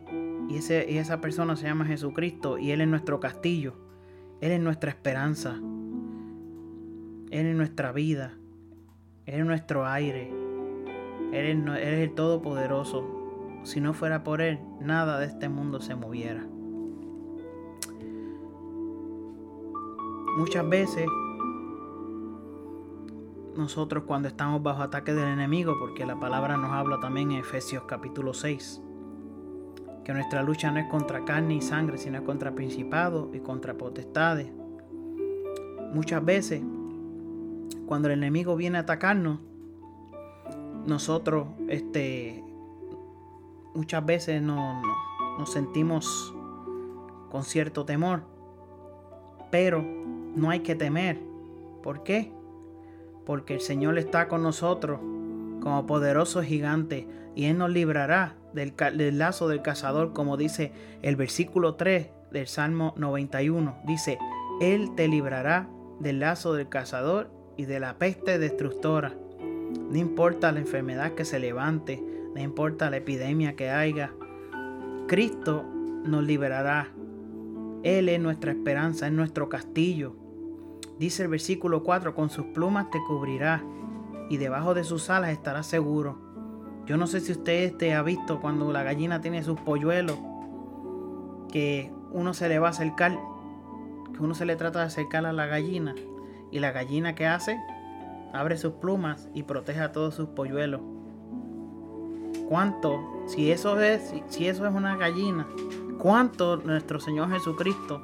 y, 0.48 0.56
ese, 0.56 0.90
y 0.90 0.98
esa 0.98 1.20
persona 1.20 1.56
se 1.56 1.66
llama 1.66 1.84
Jesucristo 1.84 2.58
y 2.58 2.70
Él 2.70 2.80
es 2.80 2.88
nuestro 2.88 3.20
castillo. 3.20 3.74
Él 4.40 4.52
es 4.52 4.60
nuestra 4.60 4.90
esperanza. 4.90 5.60
Él 7.30 7.46
es 7.46 7.56
nuestra 7.56 7.92
vida. 7.92 8.34
Él 9.26 9.40
es 9.40 9.46
nuestro 9.46 9.86
aire. 9.86 10.30
Él 11.32 11.68
es, 11.68 11.98
el 12.00 12.14
Todopoderoso. 12.14 13.60
Si 13.62 13.80
no 13.80 13.94
fuera 13.94 14.24
por 14.24 14.40
Él, 14.40 14.58
nada 14.80 15.18
de 15.18 15.26
este 15.26 15.48
mundo 15.48 15.80
se 15.80 15.94
moviera. 15.94 16.44
Muchas 20.36 20.68
veces 20.68 21.06
nosotros 23.56 24.04
cuando 24.06 24.28
estamos 24.28 24.62
bajo 24.62 24.82
ataque 24.82 25.14
del 25.14 25.28
enemigo, 25.28 25.76
porque 25.78 26.04
la 26.04 26.18
palabra 26.18 26.56
nos 26.56 26.72
habla 26.72 26.98
también 27.00 27.30
en 27.32 27.38
Efesios 27.38 27.84
capítulo 27.86 28.34
6, 28.34 28.82
que 30.04 30.12
nuestra 30.12 30.42
lucha 30.42 30.70
no 30.70 30.80
es 30.80 30.86
contra 30.88 31.24
carne 31.24 31.54
y 31.54 31.62
sangre, 31.62 31.98
sino 31.98 32.22
contra 32.24 32.54
principados 32.54 33.28
y 33.34 33.40
contra 33.40 33.74
potestades. 33.74 34.48
Muchas 35.92 36.24
veces, 36.24 36.62
cuando 37.86 38.08
el 38.08 38.14
enemigo 38.14 38.56
viene 38.56 38.78
a 38.78 38.82
atacarnos, 38.82 39.38
nosotros 40.86 41.46
este, 41.68 42.42
muchas 43.74 44.04
veces 44.04 44.42
nos, 44.42 44.84
nos 45.38 45.52
sentimos 45.52 46.34
con 47.30 47.44
cierto 47.44 47.84
temor, 47.84 48.22
pero 49.50 49.82
no 49.82 50.50
hay 50.50 50.60
que 50.60 50.74
temer. 50.74 51.20
¿Por 51.82 52.02
qué? 52.02 52.32
Porque 53.24 53.54
el 53.54 53.60
Señor 53.60 53.98
está 53.98 54.28
con 54.28 54.42
nosotros 54.42 55.00
como 55.62 55.86
poderoso 55.86 56.42
gigante 56.42 57.06
y 57.34 57.44
Él 57.44 57.58
nos 57.58 57.70
librará 57.70 58.34
del, 58.52 58.74
lazo 59.18 59.48
del 59.48 59.62
cazador, 59.62 60.12
como 60.12 60.36
dice 60.36 60.72
el 61.02 61.16
versículo 61.16 61.76
3 61.76 62.08
del 62.32 62.46
Salmo 62.48 62.94
91. 62.96 63.78
Dice, 63.86 64.18
Él 64.60 64.94
te 64.96 65.08
librará 65.08 65.68
del 66.00 66.18
lazo 66.18 66.52
del 66.52 66.68
cazador 66.68 67.30
y 67.56 67.64
de 67.64 67.80
la 67.80 67.96
peste 67.98 68.38
destructora. 68.38 69.14
No 69.90 69.96
importa 69.96 70.52
la 70.52 70.60
enfermedad 70.60 71.12
que 71.12 71.24
se 71.24 71.38
levante, 71.38 72.02
no 72.34 72.40
importa 72.40 72.90
la 72.90 72.96
epidemia 72.98 73.54
que 73.54 73.70
haya, 73.70 74.12
Cristo 75.06 75.64
nos 76.04 76.24
liberará. 76.24 76.88
Él 77.84 78.08
es 78.08 78.20
nuestra 78.20 78.52
esperanza, 78.52 79.06
es 79.06 79.12
nuestro 79.12 79.48
castillo. 79.48 80.16
Dice 80.98 81.22
el 81.22 81.28
versículo 81.28 81.82
4, 81.82 82.14
con 82.14 82.30
sus 82.30 82.46
plumas 82.46 82.90
te 82.90 82.98
cubrirá 83.06 83.64
y 84.28 84.36
debajo 84.36 84.74
de 84.74 84.84
sus 84.84 85.10
alas 85.10 85.30
estarás 85.30 85.66
seguro. 85.66 86.18
Yo 86.86 86.96
no 86.96 87.06
sé 87.06 87.20
si 87.20 87.32
usted 87.32 87.64
este 87.64 87.94
ha 87.94 88.02
visto 88.02 88.40
cuando 88.40 88.72
la 88.72 88.82
gallina 88.82 89.20
tiene 89.20 89.42
sus 89.42 89.58
polluelos, 89.60 90.18
que 91.50 91.92
uno 92.10 92.34
se 92.34 92.48
le 92.48 92.58
va 92.58 92.68
a 92.68 92.70
acercar, 92.70 93.18
que 94.12 94.22
uno 94.22 94.34
se 94.34 94.44
le 94.44 94.56
trata 94.56 94.80
de 94.80 94.86
acercar 94.86 95.26
a 95.26 95.32
la 95.32 95.46
gallina, 95.46 95.94
y 96.50 96.58
la 96.58 96.72
gallina 96.72 97.14
que 97.14 97.26
hace, 97.26 97.58
abre 98.32 98.56
sus 98.56 98.72
plumas 98.74 99.28
y 99.34 99.44
protege 99.44 99.80
a 99.80 99.92
todos 99.92 100.14
sus 100.14 100.28
polluelos. 100.28 100.80
¿Cuánto, 102.48 103.00
si 103.26 103.50
eso 103.50 103.80
es, 103.80 104.12
si 104.28 104.46
eso 104.46 104.66
es 104.66 104.74
una 104.74 104.96
gallina, 104.96 105.46
cuánto 105.98 106.56
nuestro 106.56 107.00
Señor 107.00 107.30
Jesucristo 107.30 108.02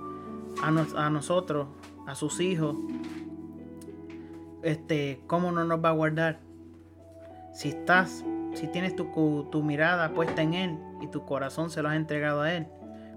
a, 0.63 0.69
a 0.69 1.11
nosotros, 1.11 1.69
a 2.07 2.15
sus 2.15 2.41
hijos, 2.41 2.77
este, 4.63 5.21
cómo 5.27 5.53
no 5.53 5.65
nos 5.65 5.83
va 5.85 5.91
a 5.91 5.93
guardar? 5.93 6.41
Si 7.53 7.69
estás 7.71 8.25
si 8.55 8.67
tienes 8.67 8.97
tu, 8.97 9.07
tu, 9.51 9.63
mirada 9.63 10.13
puesta 10.15 10.43
en 10.43 10.55
Él 10.55 10.79
y 11.01 11.07
tu 11.09 11.25
corazón 11.25 11.71
se 11.71 11.83
lo 11.83 11.89
has 11.89 11.97
entregado 11.97 12.43
a 12.43 12.53
Él, 12.53 12.67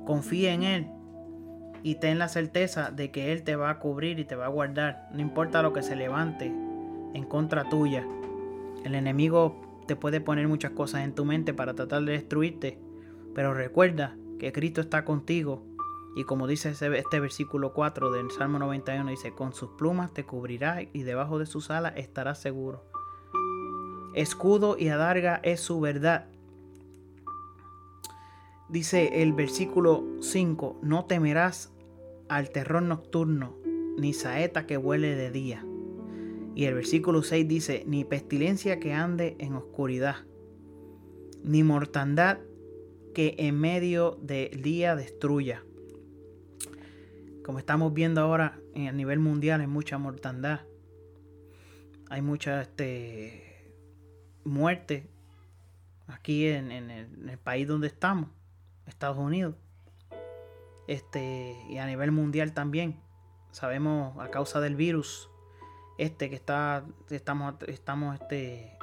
confía 0.05 0.53
en 0.53 0.63
Él 0.63 0.88
y 1.83 1.95
ten 1.95 2.19
la 2.19 2.27
certeza 2.27 2.91
de 2.91 3.12
que 3.12 3.31
Él 3.31 3.43
te 3.43 3.55
va 3.55 3.69
a 3.69 3.79
cubrir 3.79 4.19
y 4.19 4.25
te 4.25 4.36
va 4.36 4.45
a 4.45 4.50
guardar. 4.50 5.10
No 5.13 5.21
importa 5.21 5.63
lo 5.63 5.74
que 5.74 5.81
se 5.81 5.95
levante 5.95 6.45
en 6.45 7.24
contra 7.24 7.69
tuya. 7.69 8.05
El 8.83 8.95
enemigo 8.95 9.81
te 9.88 9.95
puede 9.95 10.21
poner 10.21 10.48
muchas 10.48 10.71
cosas 10.71 11.03
en 11.03 11.15
tu 11.15 11.25
mente 11.25 11.53
para 11.53 11.74
tratar 11.74 12.03
de 12.03 12.13
destruirte, 12.13 12.77
pero 13.33 13.53
recuerda 13.53 14.15
que 14.39 14.51
Cristo 14.51 14.81
está 14.81 15.05
contigo. 15.05 15.63
Y 16.15 16.25
como 16.25 16.48
dice 16.48 16.70
este 16.72 17.20
versículo 17.20 17.74
4 17.74 18.12
del 18.12 18.32
Salmo 18.32 18.60
91, 18.60 19.10
dice, 19.10 19.34
con 19.34 19.53
sus 19.53 19.70
plumas 19.72 20.13
te 20.13 20.25
cubrirá 20.25 20.82
y 20.82 21.03
debajo 21.03 21.39
de 21.39 21.46
sus 21.46 21.72
alas 21.72 21.94
estarás 21.96 22.41
seguro 22.41 22.91
escudo 24.13 24.75
y 24.77 24.89
adarga 24.89 25.39
es 25.44 25.62
su 25.62 25.80
verdad. 25.80 26.27
Dice 28.70 29.22
el 29.22 29.34
versículo 29.34 30.06
5, 30.22 30.80
no 30.82 31.06
temerás 31.06 31.74
al 32.30 32.50
terror 32.50 32.82
nocturno, 32.82 33.58
ni 33.98 34.13
saeta 34.13 34.65
que 34.65 34.77
huele 34.77 35.15
de 35.15 35.32
día. 35.32 35.65
Y 36.56 36.65
el 36.65 36.75
versículo 36.75 37.24
6 37.24 37.48
dice, 37.48 37.84
ni 37.88 38.06
pestilencia 38.06 38.80
que 38.80 38.94
ande 38.94 39.36
en 39.39 39.56
oscuridad, 39.56 40.18
ni 41.44 41.63
mortandad 41.63 42.39
que 43.13 43.36
en 43.39 43.60
medio 43.60 44.18
del 44.22 44.62
día 44.62 44.96
destruya. 44.96 45.65
Como 47.43 47.57
estamos 47.57 47.93
viendo 47.93 48.21
ahora 48.21 48.60
a 48.75 48.91
nivel 48.91 49.19
mundial 49.19 49.62
hay 49.62 49.67
mucha 49.67 49.98
mortandad. 49.98 50.62
Hay 52.10 52.21
mucha 52.21 52.62
este, 52.62 53.74
muerte 54.43 55.10
aquí 56.07 56.48
en, 56.48 56.71
el, 56.71 57.38
país 57.39 57.67
donde 57.67 57.88
estamos, 57.88 58.29
Estados 58.86 59.17
Unidos, 59.17 59.55
este, 60.88 61.55
y 61.69 61.77
a 61.77 61.88
nivel 61.88 62.12
mundial 62.12 62.53
también. 62.53 63.00
Sabemos 63.51 64.17
a 64.19 64.29
causa 64.29 64.60
del 64.60 64.75
virus 64.75 65.29
este 65.98 66.29
que 66.29 66.36
está, 66.36 66.86
estamos, 67.10 67.55
estamos 67.67 68.19
este, 68.21 68.77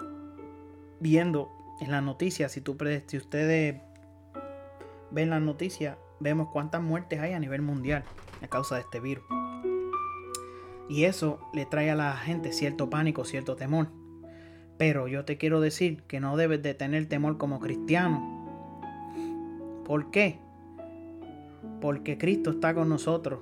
viendo 1.01 1.51
en 1.81 1.91
las 1.91 2.03
noticias. 2.03 2.51
Si, 2.51 2.63
si 3.07 3.17
ustedes 3.19 3.81
ven 5.11 5.31
las 5.31 5.43
noticias, 5.43 5.97
vemos 6.19 6.49
cuántas 6.51 6.83
muertes 6.83 7.21
hay 7.21 7.35
a 7.35 7.39
nivel 7.39 7.63
mundial 7.63 8.05
a 8.43 8.49
causa 8.49 8.77
de 8.77 8.83
este 8.83 9.01
virus. 9.01 9.25
Y 10.89 11.05
eso 11.05 11.39
le 11.53 11.67
trae 11.67 11.91
a 11.91 11.95
la 11.95 12.17
gente 12.17 12.53
cierto 12.53 12.89
pánico, 12.89 13.25
cierto 13.25 13.57
temor. 13.57 13.89
Pero 14.79 15.09
yo 15.09 15.25
te 15.25 15.37
quiero 15.37 15.61
decir 15.61 16.03
que 16.05 16.21
no 16.21 16.37
debes 16.37 16.63
de 16.63 16.75
tener 16.75 17.07
temor 17.07 17.37
como 17.37 17.61
cristiano. 17.61 18.39
¿Por 19.85 20.11
qué? 20.11 20.39
Porque 21.81 22.17
Cristo 22.17 22.51
está 22.51 22.75
con 22.75 22.89
nosotros. 22.89 23.41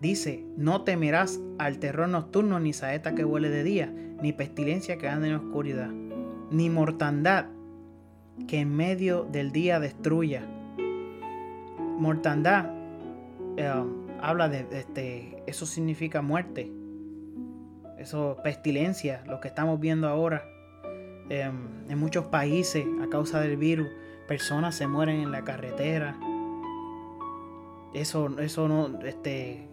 Dice, 0.00 0.44
no 0.56 0.82
temerás 0.82 1.40
al 1.58 1.78
terror 1.78 2.08
nocturno, 2.08 2.60
ni 2.60 2.72
saeta 2.72 3.14
que 3.14 3.24
huele 3.24 3.50
de 3.50 3.64
día, 3.64 3.92
ni 4.22 4.32
pestilencia 4.32 4.96
que 4.96 5.08
anda 5.08 5.26
en 5.26 5.34
oscuridad, 5.34 5.90
ni 6.50 6.70
mortandad 6.70 7.46
que 8.46 8.60
en 8.60 8.74
medio 8.74 9.24
del 9.24 9.50
día 9.50 9.80
destruya. 9.80 10.46
Mortandad 11.98 12.77
eh, 13.58 13.84
habla 14.20 14.48
de, 14.48 14.66
este, 14.72 15.42
eso 15.46 15.66
significa 15.66 16.22
muerte. 16.22 16.72
Eso, 17.98 18.38
pestilencia, 18.44 19.24
lo 19.26 19.40
que 19.40 19.48
estamos 19.48 19.80
viendo 19.80 20.08
ahora. 20.08 20.44
Em, 21.30 21.90
en 21.90 21.98
muchos 21.98 22.26
países, 22.26 22.86
a 23.02 23.08
causa 23.08 23.40
del 23.40 23.56
virus, 23.56 23.88
personas 24.26 24.74
se 24.76 24.86
mueren 24.86 25.20
en 25.20 25.32
la 25.32 25.44
carretera. 25.44 26.16
Eso, 27.92 28.38
eso 28.38 28.68
no, 28.68 29.00
este, 29.02 29.68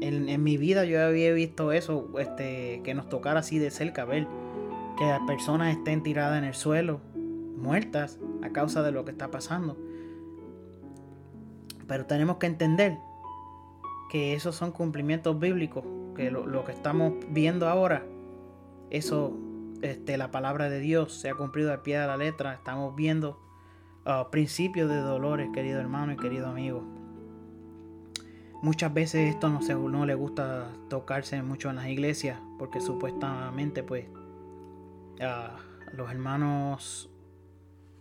en, 0.00 0.42
mi 0.42 0.56
vida 0.56 0.84
yo 0.84 1.02
había 1.02 1.32
visto 1.32 1.72
eso, 1.72 2.10
este, 2.18 2.80
que 2.84 2.94
nos 2.94 3.08
tocara 3.08 3.40
así 3.40 3.58
de 3.58 3.70
cerca, 3.70 4.04
ver 4.04 4.26
que 4.98 5.04
las 5.04 5.20
personas 5.20 5.76
estén 5.76 6.02
tiradas 6.02 6.38
en 6.38 6.44
el 6.44 6.54
suelo, 6.54 7.00
muertas 7.14 8.18
a 8.42 8.50
causa 8.50 8.82
de 8.82 8.92
lo 8.92 9.04
que 9.04 9.12
está 9.12 9.30
pasando. 9.30 9.76
Pero 11.88 12.06
tenemos 12.06 12.36
que 12.36 12.46
entender 12.46 12.98
que 14.10 14.34
esos 14.34 14.54
son 14.54 14.70
cumplimientos 14.72 15.38
bíblicos, 15.38 15.84
que 16.14 16.30
lo, 16.30 16.64
que 16.64 16.72
estamos 16.72 17.14
viendo 17.30 17.68
ahora, 17.68 18.04
eso, 18.90 19.36
este, 19.82 20.16
la 20.16 20.30
palabra 20.30 20.68
de 20.68 20.80
Dios 20.80 21.14
se 21.14 21.30
ha 21.30 21.34
cumplido 21.34 21.72
al 21.72 21.82
pie 21.82 21.98
de 21.98 22.06
la 22.06 22.16
letra. 22.16 22.54
Estamos 22.54 22.94
viendo 22.94 23.40
uh, 24.06 24.30
principios 24.30 24.88
de 24.88 24.96
dolores, 24.96 25.48
querido 25.52 25.80
hermano 25.80 26.12
y 26.12 26.16
querido 26.16 26.48
amigo. 26.48 26.84
Muchas 28.60 28.92
veces 28.92 29.30
esto 29.34 29.48
no, 29.48 29.62
se, 29.62 29.74
no 29.74 30.04
le 30.04 30.14
gusta 30.14 30.68
tocarse 30.88 31.40
mucho 31.42 31.70
en 31.70 31.76
las 31.76 31.86
iglesias 31.86 32.40
porque 32.58 32.80
supuestamente 32.80 33.84
pues 33.84 34.06
a 35.20 35.58
los 35.92 36.10
hermanos 36.10 37.08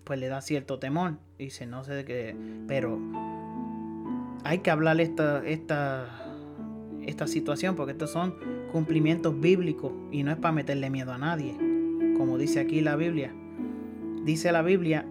pues 0.03 0.19
le 0.19 0.29
da 0.29 0.41
cierto 0.41 0.79
temor. 0.79 1.17
Dice, 1.37 1.67
no 1.67 1.83
sé 1.83 1.93
de 1.93 2.05
qué, 2.05 2.35
pero 2.67 2.97
hay 4.47 4.59
que 4.59 4.71
hablar 4.71 5.01
esta, 5.01 5.45
esta, 5.45 6.07
esta 7.05 7.27
situación 7.27 7.75
porque 7.75 7.91
estos 7.91 8.11
son 8.11 8.35
cumplimientos 8.71 9.37
bíblicos 9.39 9.91
y 10.09 10.23
no 10.23 10.31
es 10.31 10.37
para 10.37 10.53
meterle 10.53 10.89
miedo 10.89 11.11
a 11.11 11.17
nadie, 11.17 11.55
como 12.17 12.37
dice 12.37 12.61
aquí 12.61 12.79
la 12.79 12.95
Biblia. 12.95 13.33
Dice 14.23 14.51
la 14.53 14.61
Biblia 14.61 15.05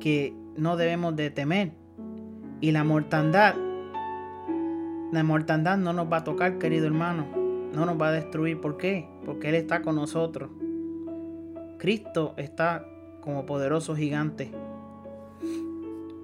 que 0.00 0.34
no 0.56 0.76
debemos 0.76 1.16
de 1.16 1.30
temer 1.30 1.72
y 2.60 2.72
la 2.72 2.84
mortandad 2.84 3.54
la 5.12 5.24
mortandad 5.24 5.78
no 5.78 5.94
nos 5.94 6.12
va 6.12 6.18
a 6.18 6.24
tocar, 6.24 6.58
querido 6.58 6.86
hermano. 6.86 7.26
No 7.72 7.86
nos 7.86 7.98
va 7.98 8.08
a 8.08 8.12
destruir. 8.12 8.60
¿Por 8.60 8.76
qué? 8.76 9.08
Porque 9.24 9.48
Él 9.48 9.54
está 9.54 9.80
con 9.80 9.94
nosotros. 9.94 10.50
Cristo 11.78 12.34
está 12.36 12.84
como 13.22 13.46
poderoso 13.46 13.96
gigante. 13.96 14.52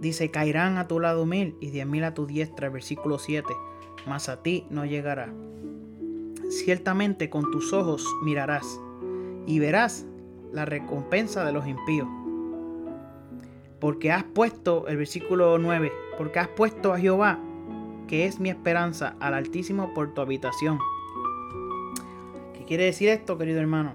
Dice, 0.04 0.30
caerán 0.30 0.76
a 0.76 0.86
tu 0.86 1.00
lado 1.00 1.24
mil 1.24 1.56
y 1.62 1.70
diez 1.70 1.86
mil 1.86 2.04
a 2.04 2.12
tu 2.12 2.26
diestra, 2.26 2.68
versículo 2.68 3.18
7, 3.18 3.50
mas 4.06 4.28
a 4.28 4.42
ti 4.42 4.66
no 4.68 4.84
llegará. 4.84 5.32
Ciertamente 6.50 7.30
con 7.30 7.50
tus 7.50 7.72
ojos 7.72 8.06
mirarás 8.22 8.78
y 9.46 9.60
verás 9.60 10.04
la 10.52 10.66
recompensa 10.66 11.42
de 11.46 11.52
los 11.52 11.66
impíos. 11.66 12.06
Porque 13.80 14.12
has 14.12 14.24
puesto, 14.24 14.86
el 14.88 14.98
versículo 14.98 15.56
9, 15.56 15.90
porque 16.18 16.38
has 16.38 16.48
puesto 16.48 16.92
a 16.92 16.98
Jehová 16.98 17.38
que 18.06 18.26
es 18.26 18.40
mi 18.40 18.50
esperanza, 18.50 19.16
al 19.20 19.32
Altísimo 19.32 19.94
por 19.94 20.12
tu 20.12 20.20
habitación. 20.20 20.78
¿Qué 22.52 22.66
quiere 22.66 22.84
decir 22.84 23.08
esto, 23.08 23.38
querido 23.38 23.58
hermano? 23.58 23.94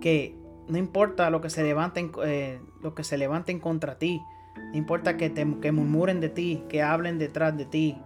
Que 0.00 0.34
no 0.66 0.76
importa 0.76 1.30
lo 1.30 1.40
que 1.40 1.50
se 1.50 1.62
levanten, 1.62 2.10
eh, 2.24 2.58
lo 2.82 2.96
que 2.96 3.04
se 3.04 3.16
levanten 3.16 3.60
contra 3.60 3.96
ti, 4.00 4.20
no 4.56 4.76
importa 4.76 5.16
que, 5.16 5.30
te, 5.30 5.46
que 5.60 5.72
murmuren 5.72 6.20
de 6.20 6.28
ti, 6.28 6.62
que 6.68 6.82
hablen 6.82 7.18
detrás 7.18 7.56
de 7.56 7.64
ti, 7.64 7.98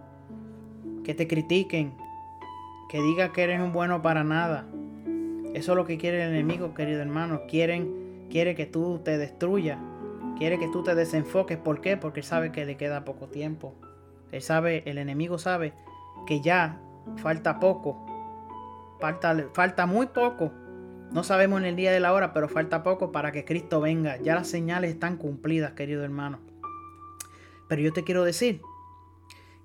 que 1.03 1.13
te 1.13 1.27
critiquen, 1.27 1.93
que 2.89 3.01
digan 3.01 3.31
que 3.31 3.43
eres 3.43 3.59
un 3.59 3.71
bueno 3.71 4.01
para 4.01 4.23
nada. 4.23 4.67
Eso 5.53 5.71
es 5.73 5.75
lo 5.75 5.85
que 5.85 5.97
quiere 5.97 6.23
el 6.23 6.33
enemigo, 6.33 6.73
querido 6.73 7.01
hermano. 7.01 7.41
Quieren, 7.47 8.27
quiere 8.29 8.55
que 8.55 8.65
tú 8.65 8.99
te 9.03 9.17
destruyas. 9.17 9.79
Quiere 10.37 10.57
que 10.59 10.67
tú 10.69 10.83
te 10.83 10.95
desenfoques. 10.95 11.57
¿Por 11.57 11.81
qué? 11.81 11.97
Porque 11.97 12.23
sabe 12.23 12.51
que 12.51 12.65
le 12.65 12.77
queda 12.77 13.05
poco 13.05 13.27
tiempo. 13.27 13.75
Él 14.31 14.41
sabe, 14.41 14.83
el 14.85 14.97
enemigo 14.97 15.37
sabe 15.37 15.73
que 16.25 16.41
ya 16.41 16.79
falta 17.17 17.59
poco. 17.59 18.05
Falta, 18.99 19.35
falta 19.53 19.85
muy 19.85 20.07
poco. 20.07 20.51
No 21.11 21.23
sabemos 21.23 21.59
en 21.59 21.65
el 21.65 21.75
día 21.75 21.91
de 21.91 21.99
la 21.99 22.13
hora, 22.13 22.31
pero 22.31 22.47
falta 22.47 22.83
poco 22.83 23.11
para 23.11 23.33
que 23.33 23.43
Cristo 23.43 23.81
venga. 23.81 24.17
Ya 24.17 24.33
las 24.33 24.47
señales 24.47 24.91
están 24.91 25.17
cumplidas, 25.17 25.73
querido 25.73 26.03
hermano. 26.03 26.39
Pero 27.67 27.81
yo 27.81 27.91
te 27.91 28.03
quiero 28.03 28.23
decir 28.23 28.61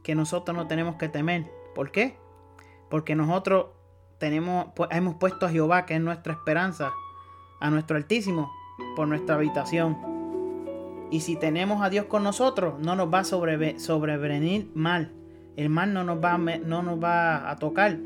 que 0.02 0.14
nosotros 0.16 0.56
no 0.56 0.66
tenemos 0.66 0.96
que 0.96 1.08
temer. 1.08 1.50
¿Por 1.74 1.92
qué? 1.92 2.16
Porque 2.90 3.14
nosotros 3.14 3.66
tenemos, 4.18 4.68
hemos 4.90 5.16
puesto 5.16 5.46
a 5.46 5.50
Jehová, 5.50 5.86
que 5.86 5.94
es 5.94 6.00
nuestra 6.00 6.32
esperanza, 6.32 6.92
a 7.60 7.70
nuestro 7.70 7.96
Altísimo, 7.96 8.52
por 8.96 9.06
nuestra 9.06 9.36
habitación. 9.36 9.96
Y 11.12 11.20
si 11.20 11.36
tenemos 11.36 11.80
a 11.82 11.90
Dios 11.90 12.06
con 12.06 12.24
nosotros, 12.24 12.74
no 12.80 12.96
nos 12.96 13.12
va 13.12 13.20
a 13.20 13.24
sobrevenir 13.24 14.70
mal. 14.74 15.12
El 15.56 15.68
mal 15.70 15.94
no 15.94 16.02
nos, 16.02 16.22
va, 16.22 16.38
no 16.38 16.82
nos 16.82 17.02
va 17.02 17.48
a 17.48 17.56
tocar. 17.56 17.98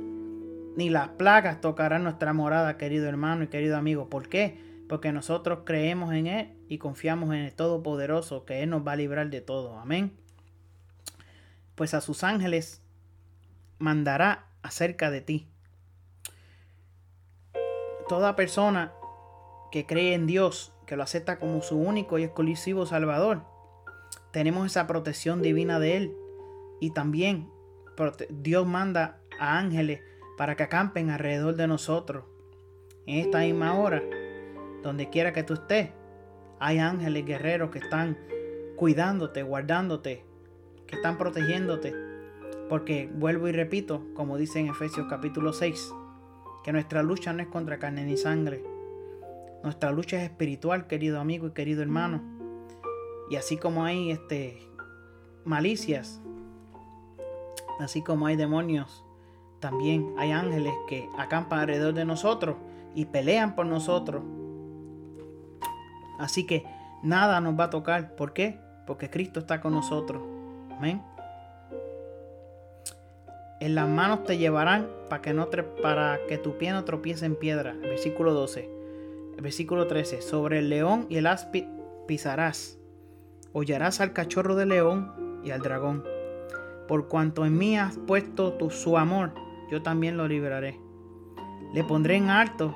Ni 0.76 0.88
las 0.88 1.08
plagas 1.10 1.60
tocarán 1.60 2.04
nuestra 2.04 2.32
morada, 2.32 2.76
querido 2.76 3.08
hermano 3.08 3.44
y 3.44 3.48
querido 3.48 3.76
amigo. 3.76 4.08
¿Por 4.08 4.28
qué? 4.28 4.58
Porque 4.88 5.12
nosotros 5.12 5.60
creemos 5.64 6.12
en 6.14 6.26
Él 6.26 6.52
y 6.68 6.78
confiamos 6.78 7.34
en 7.34 7.40
el 7.40 7.54
Todopoderoso, 7.54 8.44
que 8.44 8.62
Él 8.62 8.70
nos 8.70 8.86
va 8.86 8.92
a 8.92 8.96
librar 8.96 9.30
de 9.30 9.40
todo. 9.40 9.78
Amén. 9.78 10.16
Pues 11.74 11.94
a 11.94 12.00
sus 12.00 12.24
ángeles 12.24 12.82
mandará 13.78 14.46
acerca 14.62 15.10
de 15.10 15.20
ti. 15.20 15.48
Toda 18.08 18.36
persona 18.36 18.92
que 19.70 19.86
cree 19.86 20.14
en 20.14 20.26
Dios 20.26 20.72
que 20.86 20.96
lo 20.96 21.04
acepta 21.04 21.38
como 21.38 21.62
su 21.62 21.76
único 21.76 22.18
y 22.18 22.24
exclusivo 22.24 22.84
Salvador. 22.84 23.44
Tenemos 24.32 24.66
esa 24.66 24.88
protección 24.88 25.40
divina 25.40 25.78
de 25.78 25.96
Él. 25.96 26.16
Y 26.80 26.90
también 26.90 27.48
Dios 28.30 28.66
manda 28.66 29.20
a 29.38 29.58
ángeles 29.58 30.00
para 30.40 30.56
que 30.56 30.62
acampen 30.62 31.10
alrededor 31.10 31.54
de 31.54 31.66
nosotros. 31.66 32.24
En 33.04 33.18
esta 33.18 33.40
misma 33.40 33.78
hora, 33.78 34.02
donde 34.82 35.10
quiera 35.10 35.34
que 35.34 35.42
tú 35.42 35.52
estés, 35.52 35.90
hay 36.58 36.78
ángeles 36.78 37.26
guerreros 37.26 37.68
que 37.68 37.78
están 37.78 38.16
cuidándote, 38.74 39.42
guardándote, 39.42 40.24
que 40.86 40.96
están 40.96 41.18
protegiéndote. 41.18 41.94
Porque 42.70 43.10
vuelvo 43.14 43.48
y 43.48 43.52
repito, 43.52 44.02
como 44.14 44.38
dice 44.38 44.60
en 44.60 44.68
Efesios 44.68 45.08
capítulo 45.10 45.52
6, 45.52 45.92
que 46.64 46.72
nuestra 46.72 47.02
lucha 47.02 47.34
no 47.34 47.42
es 47.42 47.48
contra 47.48 47.78
carne 47.78 48.06
ni 48.06 48.16
sangre, 48.16 48.64
nuestra 49.62 49.92
lucha 49.92 50.16
es 50.16 50.30
espiritual, 50.30 50.86
querido 50.86 51.20
amigo 51.20 51.48
y 51.48 51.50
querido 51.50 51.82
hermano. 51.82 52.22
Y 53.30 53.36
así 53.36 53.58
como 53.58 53.84
hay 53.84 54.10
este, 54.10 54.58
malicias, 55.44 56.22
así 57.78 58.02
como 58.02 58.24
hay 58.24 58.36
demonios, 58.36 59.04
también 59.60 60.14
hay 60.18 60.32
ángeles 60.32 60.72
que 60.88 61.08
acampan 61.18 61.60
alrededor 61.60 61.94
de 61.94 62.04
nosotros 62.04 62.56
y 62.94 63.04
pelean 63.04 63.54
por 63.54 63.66
nosotros. 63.66 64.22
Así 66.18 66.46
que 66.46 66.64
nada 67.02 67.40
nos 67.40 67.58
va 67.58 67.64
a 67.64 67.70
tocar. 67.70 68.16
¿Por 68.16 68.32
qué? 68.32 68.58
Porque 68.86 69.10
Cristo 69.10 69.40
está 69.40 69.60
con 69.60 69.72
nosotros. 69.72 70.22
Amén. 70.72 71.02
En 73.60 73.74
las 73.74 73.88
manos 73.88 74.24
te 74.24 74.38
llevarán 74.38 74.88
para 75.10 75.20
que, 75.20 75.34
no 75.34 75.48
para 75.82 76.18
que 76.28 76.38
tu 76.38 76.56
pie 76.56 76.72
no 76.72 76.84
tropiece 76.84 77.26
en 77.26 77.36
piedra. 77.36 77.74
Versículo 77.74 78.32
12. 78.32 78.70
Versículo 79.38 79.86
13. 79.86 80.22
Sobre 80.22 80.58
el 80.60 80.70
león 80.70 81.06
y 81.10 81.16
el 81.16 81.26
áspid 81.26 81.64
pisarás. 82.06 82.78
Hollarás 83.52 84.00
al 84.00 84.14
cachorro 84.14 84.54
de 84.54 84.64
león 84.66 85.40
y 85.44 85.50
al 85.50 85.60
dragón. 85.60 86.04
Por 86.88 87.08
cuanto 87.08 87.44
en 87.44 87.56
mí 87.56 87.78
has 87.78 87.98
puesto 87.98 88.54
tu, 88.54 88.70
su 88.70 88.96
amor, 88.96 89.32
yo 89.70 89.82
también 89.82 90.16
lo 90.16 90.26
libraré. 90.26 90.78
Le 91.72 91.84
pondré 91.84 92.16
en 92.16 92.28
alto 92.28 92.74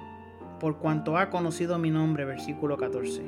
por 0.60 0.78
cuanto 0.78 1.16
ha 1.16 1.30
conocido 1.30 1.78
mi 1.78 1.90
nombre. 1.90 2.24
Versículo 2.24 2.76
14. 2.76 3.22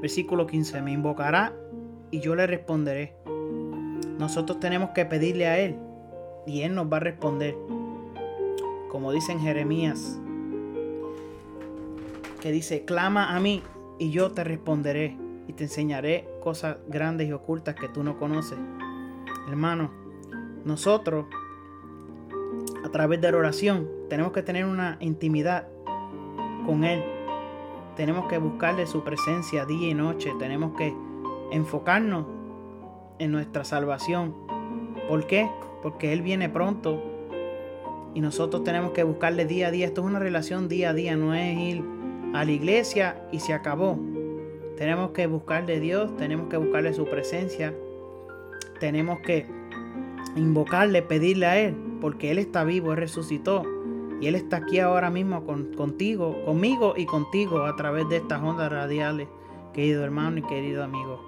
Versículo 0.00 0.46
15. 0.46 0.82
Me 0.82 0.92
invocará 0.92 1.52
y 2.10 2.20
yo 2.20 2.34
le 2.34 2.46
responderé. 2.46 3.16
Nosotros 4.18 4.60
tenemos 4.60 4.90
que 4.90 5.04
pedirle 5.04 5.46
a 5.46 5.58
Él 5.58 5.76
y 6.46 6.62
Él 6.62 6.74
nos 6.74 6.90
va 6.90 6.98
a 6.98 7.00
responder. 7.00 7.56
Como 8.90 9.12
dice 9.12 9.32
en 9.32 9.40
Jeremías 9.40 10.18
que 12.40 12.52
dice, 12.52 12.84
clama 12.84 13.34
a 13.34 13.40
mí 13.40 13.62
y 13.98 14.10
yo 14.10 14.30
te 14.30 14.44
responderé 14.44 15.16
y 15.48 15.52
te 15.52 15.64
enseñaré 15.64 16.28
cosas 16.40 16.76
grandes 16.86 17.28
y 17.28 17.32
ocultas 17.32 17.74
que 17.74 17.88
tú 17.88 18.04
no 18.04 18.18
conoces. 18.18 18.58
Hermano, 19.48 19.90
nosotros 20.64 21.26
a 22.86 22.90
través 22.90 23.20
de 23.20 23.32
la 23.32 23.38
oración 23.38 23.88
tenemos 24.08 24.30
que 24.30 24.42
tener 24.42 24.64
una 24.64 24.96
intimidad 25.00 25.66
con 26.64 26.84
Él. 26.84 27.02
tenemos 27.96 28.28
que 28.28 28.38
buscarle 28.38 28.86
su 28.86 29.02
presencia 29.02 29.64
día 29.64 29.88
y 29.88 29.94
noche. 29.94 30.32
Tenemos 30.38 30.76
que 30.76 30.94
enfocarnos 31.50 32.26
en 33.18 33.32
nuestra 33.32 33.64
salvación. 33.64 34.34
¿Por 35.08 35.26
qué? 35.26 35.48
Porque 35.82 36.12
Él 36.12 36.20
viene 36.20 36.48
pronto 36.48 37.02
y 38.14 38.20
nosotros 38.20 38.64
tenemos 38.64 38.92
que 38.92 39.02
buscarle 39.02 39.46
día 39.46 39.68
a 39.68 39.70
día. 39.70 39.86
Esto 39.86 40.02
es 40.02 40.06
una 40.06 40.18
relación 40.18 40.68
día 40.68 40.90
a 40.90 40.92
día, 40.92 41.16
no 41.16 41.34
es 41.34 41.58
ir 41.58 41.82
a 42.34 42.44
la 42.44 42.50
iglesia 42.50 43.22
y 43.32 43.40
se 43.40 43.52
acabó. 43.52 43.98
Tenemos 44.76 45.12
que 45.12 45.26
buscarle 45.26 45.80
Dios, 45.80 46.14
tenemos 46.16 46.48
que 46.48 46.58
buscarle 46.58 46.92
su 46.92 47.06
presencia, 47.06 47.74
tenemos 48.78 49.20
que 49.20 49.46
invocarle, 50.36 51.00
pedirle 51.00 51.46
a 51.46 51.58
Él, 51.58 51.74
porque 52.06 52.30
Él 52.30 52.38
está 52.38 52.62
vivo, 52.62 52.92
Él 52.92 52.98
resucitó. 52.98 53.64
Y 54.20 54.28
Él 54.28 54.36
está 54.36 54.58
aquí 54.58 54.78
ahora 54.78 55.10
mismo 55.10 55.44
contigo, 55.44 56.36
conmigo 56.44 56.94
y 56.96 57.04
contigo 57.04 57.64
a 57.64 57.74
través 57.74 58.08
de 58.08 58.18
estas 58.18 58.40
ondas 58.40 58.70
radiales, 58.70 59.26
querido 59.72 60.04
hermano 60.04 60.38
y 60.38 60.42
querido 60.42 60.84
amigo. 60.84 61.18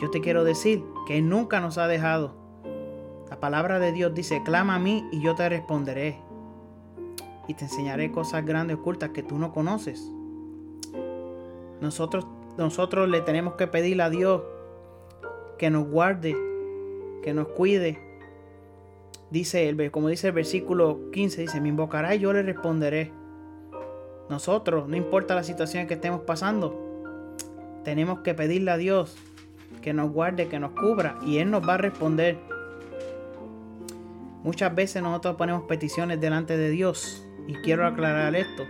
Yo 0.00 0.08
te 0.10 0.22
quiero 0.22 0.44
decir 0.44 0.82
que 1.06 1.18
Él 1.18 1.28
nunca 1.28 1.60
nos 1.60 1.76
ha 1.76 1.86
dejado. 1.86 2.32
La 3.28 3.38
palabra 3.38 3.78
de 3.80 3.92
Dios 3.92 4.14
dice, 4.14 4.42
clama 4.42 4.76
a 4.76 4.78
mí 4.78 5.06
y 5.12 5.20
yo 5.20 5.34
te 5.34 5.46
responderé. 5.46 6.16
Y 7.46 7.52
te 7.52 7.66
enseñaré 7.66 8.10
cosas 8.10 8.46
grandes 8.46 8.78
ocultas 8.78 9.10
que 9.10 9.22
tú 9.22 9.38
no 9.38 9.52
conoces. 9.52 10.10
Nosotros, 11.82 12.26
nosotros 12.56 13.10
le 13.10 13.20
tenemos 13.20 13.56
que 13.56 13.66
pedir 13.66 14.00
a 14.00 14.08
Dios 14.08 14.40
que 15.58 15.68
nos 15.68 15.86
guarde, 15.86 16.34
que 17.22 17.34
nos 17.34 17.48
cuide, 17.48 18.07
Dice, 19.30 19.90
como 19.90 20.08
dice 20.08 20.28
el 20.28 20.32
versículo 20.32 21.10
15, 21.12 21.42
dice, 21.42 21.60
me 21.60 21.68
invocará 21.68 22.14
y 22.14 22.20
yo 22.20 22.32
le 22.32 22.42
responderé. 22.42 23.12
Nosotros, 24.30 24.88
no 24.88 24.96
importa 24.96 25.34
la 25.34 25.42
situación 25.42 25.86
que 25.86 25.94
estemos 25.94 26.20
pasando, 26.22 26.88
tenemos 27.84 28.20
que 28.20 28.34
pedirle 28.34 28.70
a 28.70 28.76
Dios 28.76 29.16
que 29.82 29.92
nos 29.92 30.10
guarde, 30.10 30.48
que 30.48 30.58
nos 30.58 30.72
cubra 30.72 31.18
y 31.24 31.38
Él 31.38 31.50
nos 31.50 31.66
va 31.66 31.74
a 31.74 31.78
responder. 31.78 32.38
Muchas 34.42 34.74
veces 34.74 35.02
nosotros 35.02 35.36
ponemos 35.36 35.62
peticiones 35.64 36.20
delante 36.20 36.56
de 36.56 36.70
Dios 36.70 37.26
y 37.46 37.54
quiero 37.54 37.86
aclarar 37.86 38.34
esto. 38.34 38.64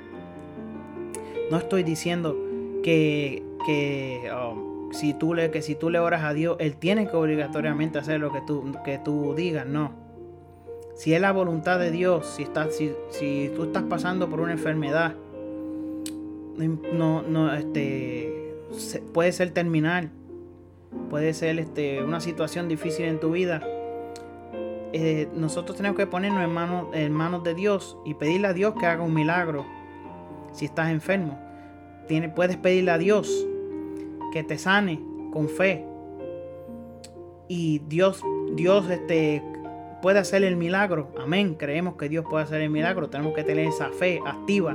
No 1.51 1.57
estoy 1.59 1.83
diciendo 1.83 2.37
que, 2.83 3.43
que, 3.65 4.31
um, 4.33 4.93
si, 4.93 5.15
tú 5.15 5.35
le, 5.35 5.51
que 5.51 5.63
si 5.63 5.75
tú 5.75 5.89
oras 5.89 6.25
a 6.25 6.33
Dios, 6.33 6.57
Él 6.61 6.77
tiene 6.77 7.09
que 7.09 7.17
obligatoriamente 7.17 7.99
hacer 7.99 8.21
lo 8.21 8.33
que 8.33 8.41
tú, 8.47 8.73
que 8.85 8.99
tú 8.99 9.35
digas, 9.37 9.67
no. 9.67 10.08
Si 10.99 11.15
es 11.15 11.21
la 11.21 11.31
voluntad 11.31 11.79
de 11.79 11.93
Dios, 11.93 12.27
si, 12.27 12.43
estás, 12.43 12.75
si, 12.75 12.93
si 13.11 13.53
tú 13.55 13.63
estás 13.63 13.85
pasando 13.85 14.29
por 14.29 14.41
una 14.41 14.51
enfermedad, 14.51 15.15
no, 16.93 17.23
no, 17.23 17.55
este, 17.55 18.57
puede 19.15 19.31
ser 19.31 19.53
terminal, 19.53 20.11
puede 21.09 21.35
ser 21.35 21.61
este, 21.61 22.03
una 22.03 22.19
situación 22.19 22.67
difícil 22.67 23.05
en 23.05 23.21
tu 23.21 23.31
vida. 23.31 23.63
Eh, 24.93 25.29
nosotros 25.37 25.77
tenemos 25.77 25.97
que 25.97 26.09
ponernos 26.09 26.43
en 26.43 26.51
manos, 26.51 26.89
en 26.93 27.13
manos 27.13 27.45
de 27.45 27.55
Dios 27.55 27.97
y 28.05 28.15
pedirle 28.15 28.49
a 28.49 28.53
Dios 28.53 28.75
que 28.81 28.87
haga 28.87 29.05
un 29.05 29.15
milagro. 29.15 29.67
Si 30.53 30.65
estás 30.65 30.91
enfermo, 30.91 31.39
Tiene, 32.09 32.29
puedes 32.29 32.57
pedirle 32.57 32.91
a 32.91 32.99
Dios 32.99 33.47
que 34.33 34.43
te 34.43 34.59
sane 34.59 35.01
con 35.33 35.49
fe. 35.49 35.85
Y 37.47 37.79
Dios, 37.87 38.21
Dios 38.57 38.91
este, 38.91 39.45
puede 40.03 40.19
hacer 40.19 40.45
el 40.45 40.57
milagro. 40.57 41.13
Amén. 41.19 41.55
Creemos 41.55 41.97
que 41.97 42.09
Dios 42.09 42.25
puede 42.29 42.45
hacer 42.45 42.61
el 42.61 42.71
milagro. 42.71 43.09
Tenemos 43.09 43.35
que 43.35 43.45
tener 43.45 43.67
esa 43.67 43.91
fe 43.91 44.21
activa. 44.25 44.75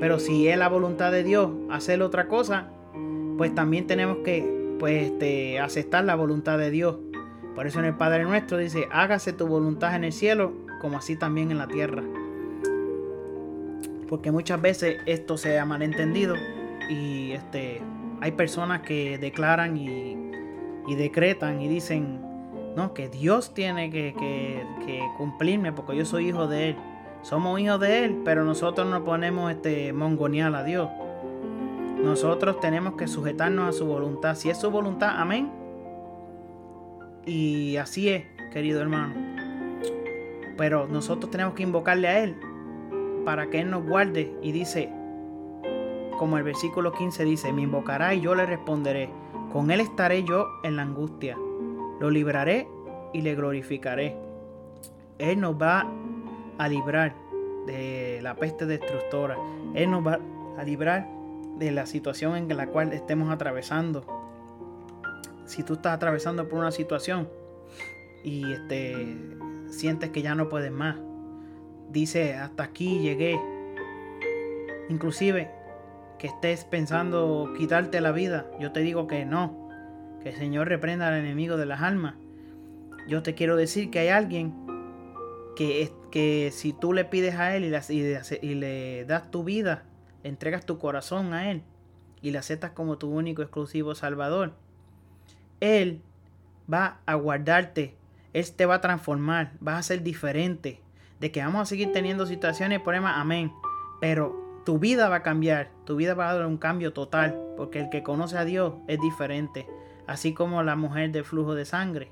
Pero 0.00 0.18
si 0.18 0.48
es 0.48 0.56
la 0.56 0.68
voluntad 0.68 1.10
de 1.12 1.24
Dios 1.24 1.50
hacer 1.70 2.02
otra 2.02 2.28
cosa, 2.28 2.68
pues 3.36 3.54
también 3.54 3.86
tenemos 3.86 4.18
que 4.24 4.76
pues, 4.78 5.10
este, 5.10 5.58
aceptar 5.58 6.04
la 6.04 6.14
voluntad 6.14 6.58
de 6.58 6.70
Dios. 6.70 6.96
Por 7.54 7.66
eso 7.66 7.80
en 7.80 7.86
el 7.86 7.94
Padre 7.94 8.22
nuestro 8.24 8.58
dice, 8.58 8.86
hágase 8.92 9.32
tu 9.32 9.46
voluntad 9.46 9.96
en 9.96 10.04
el 10.04 10.12
cielo 10.12 10.52
como 10.80 10.98
así 10.98 11.16
también 11.16 11.50
en 11.50 11.58
la 11.58 11.66
tierra. 11.66 12.04
Porque 14.08 14.30
muchas 14.30 14.62
veces 14.62 14.98
esto 15.06 15.36
se 15.36 15.58
ha 15.58 15.64
malentendido 15.64 16.36
y 16.88 17.32
este, 17.32 17.82
hay 18.20 18.32
personas 18.32 18.82
que 18.82 19.18
declaran 19.18 19.76
y, 19.76 20.16
y 20.86 20.94
decretan 20.94 21.60
y 21.60 21.68
dicen, 21.68 22.27
no, 22.76 22.94
que 22.94 23.08
Dios 23.08 23.54
tiene 23.54 23.90
que, 23.90 24.64
cumplirme 25.16 25.72
porque 25.72 25.96
yo 25.96 26.04
soy 26.04 26.28
hijo 26.28 26.46
de 26.46 26.70
Él. 26.70 26.76
Somos 27.22 27.58
hijos 27.60 27.80
de 27.80 28.04
Él, 28.04 28.22
pero 28.24 28.44
nosotros 28.44 28.86
no 28.86 29.04
ponemos 29.04 29.50
este 29.50 29.92
mongonial 29.92 30.54
a 30.54 30.62
Dios. 30.62 30.88
Nosotros 32.02 32.60
tenemos 32.60 32.94
que 32.94 33.08
sujetarnos 33.08 33.68
a 33.68 33.76
su 33.76 33.86
voluntad. 33.86 34.36
Si 34.36 34.48
es 34.48 34.58
su 34.58 34.70
voluntad, 34.70 35.20
amén. 35.20 35.50
Y 37.26 37.76
así 37.76 38.08
es, 38.08 38.24
querido 38.52 38.80
hermano. 38.80 39.14
Pero 40.56 40.86
nosotros 40.86 41.30
tenemos 41.30 41.54
que 41.54 41.64
invocarle 41.64 42.08
a 42.08 42.22
Él 42.22 42.36
para 43.24 43.50
que 43.50 43.60
Él 43.60 43.70
nos 43.70 43.84
guarde. 43.84 44.32
Y 44.40 44.52
dice, 44.52 44.90
como 46.18 46.38
el 46.38 46.44
versículo 46.44 46.92
15 46.92 47.24
dice, 47.24 47.52
me 47.52 47.62
invocará 47.62 48.14
y 48.14 48.20
yo 48.20 48.36
le 48.36 48.46
responderé. 48.46 49.10
Con 49.52 49.70
Él 49.72 49.80
estaré 49.80 50.22
yo 50.22 50.46
en 50.62 50.76
la 50.76 50.82
angustia. 50.82 51.36
Lo 52.00 52.10
libraré 52.10 52.68
y 53.12 53.22
le 53.22 53.34
glorificaré. 53.34 54.16
Él 55.18 55.40
nos 55.40 55.60
va 55.60 55.86
a 56.58 56.68
librar 56.68 57.14
de 57.66 58.20
la 58.22 58.34
peste 58.34 58.66
destructora. 58.66 59.36
Él 59.74 59.90
nos 59.90 60.06
va 60.06 60.18
a 60.56 60.64
librar 60.64 61.08
de 61.58 61.70
la 61.70 61.86
situación 61.86 62.36
en 62.36 62.56
la 62.56 62.68
cual 62.68 62.92
estemos 62.92 63.30
atravesando. 63.30 64.04
Si 65.44 65.62
tú 65.62 65.74
estás 65.74 65.94
atravesando 65.94 66.48
por 66.48 66.58
una 66.58 66.70
situación 66.70 67.28
y 68.22 68.52
este, 68.52 69.16
sientes 69.68 70.10
que 70.10 70.22
ya 70.22 70.34
no 70.34 70.48
puedes 70.48 70.70
más, 70.70 70.96
dice 71.90 72.34
hasta 72.34 72.64
aquí 72.64 73.00
llegué. 73.00 73.40
Inclusive 74.88 75.50
que 76.18 76.28
estés 76.28 76.64
pensando 76.64 77.52
quitarte 77.56 78.00
la 78.00 78.12
vida, 78.12 78.50
yo 78.58 78.72
te 78.72 78.80
digo 78.80 79.06
que 79.06 79.24
no, 79.24 79.67
que 80.22 80.30
el 80.30 80.36
Señor 80.36 80.68
reprenda 80.68 81.08
al 81.08 81.14
enemigo 81.14 81.56
de 81.56 81.66
las 81.66 81.82
almas. 81.82 82.14
Yo 83.06 83.22
te 83.22 83.34
quiero 83.34 83.56
decir 83.56 83.90
que 83.90 84.00
hay 84.00 84.08
alguien 84.08 84.54
que, 85.56 85.90
que 86.10 86.50
si 86.52 86.72
tú 86.72 86.92
le 86.92 87.04
pides 87.04 87.34
a 87.36 87.56
Él 87.56 87.64
y, 87.64 88.46
y 88.46 88.54
le 88.54 89.04
das 89.06 89.30
tu 89.30 89.44
vida, 89.44 89.84
le 90.22 90.28
entregas 90.28 90.66
tu 90.66 90.78
corazón 90.78 91.32
a 91.32 91.50
Él 91.50 91.62
y 92.20 92.30
le 92.30 92.38
aceptas 92.38 92.72
como 92.72 92.98
tu 92.98 93.10
único 93.10 93.42
exclusivo 93.42 93.94
Salvador, 93.94 94.52
Él 95.60 96.02
va 96.72 97.00
a 97.06 97.14
guardarte, 97.14 97.96
Él 98.32 98.52
te 98.52 98.66
va 98.66 98.76
a 98.76 98.80
transformar, 98.80 99.52
vas 99.60 99.78
a 99.78 99.82
ser 99.82 100.02
diferente. 100.02 100.80
De 101.20 101.32
que 101.32 101.42
vamos 101.42 101.62
a 101.62 101.66
seguir 101.66 101.90
teniendo 101.92 102.26
situaciones 102.26 102.78
y 102.78 102.82
problemas, 102.82 103.16
amén. 103.16 103.52
Pero 104.00 104.60
tu 104.64 104.78
vida 104.78 105.08
va 105.08 105.16
a 105.16 105.22
cambiar, 105.24 105.70
tu 105.84 105.96
vida 105.96 106.14
va 106.14 106.30
a 106.30 106.34
dar 106.34 106.46
un 106.46 106.58
cambio 106.58 106.92
total, 106.92 107.36
porque 107.56 107.80
el 107.80 107.88
que 107.88 108.04
conoce 108.04 108.38
a 108.38 108.44
Dios 108.44 108.74
es 108.86 109.00
diferente 109.00 109.66
así 110.08 110.32
como 110.32 110.62
la 110.62 110.74
mujer 110.74 111.12
del 111.12 111.24
flujo 111.24 111.54
de 111.54 111.66
sangre. 111.66 112.10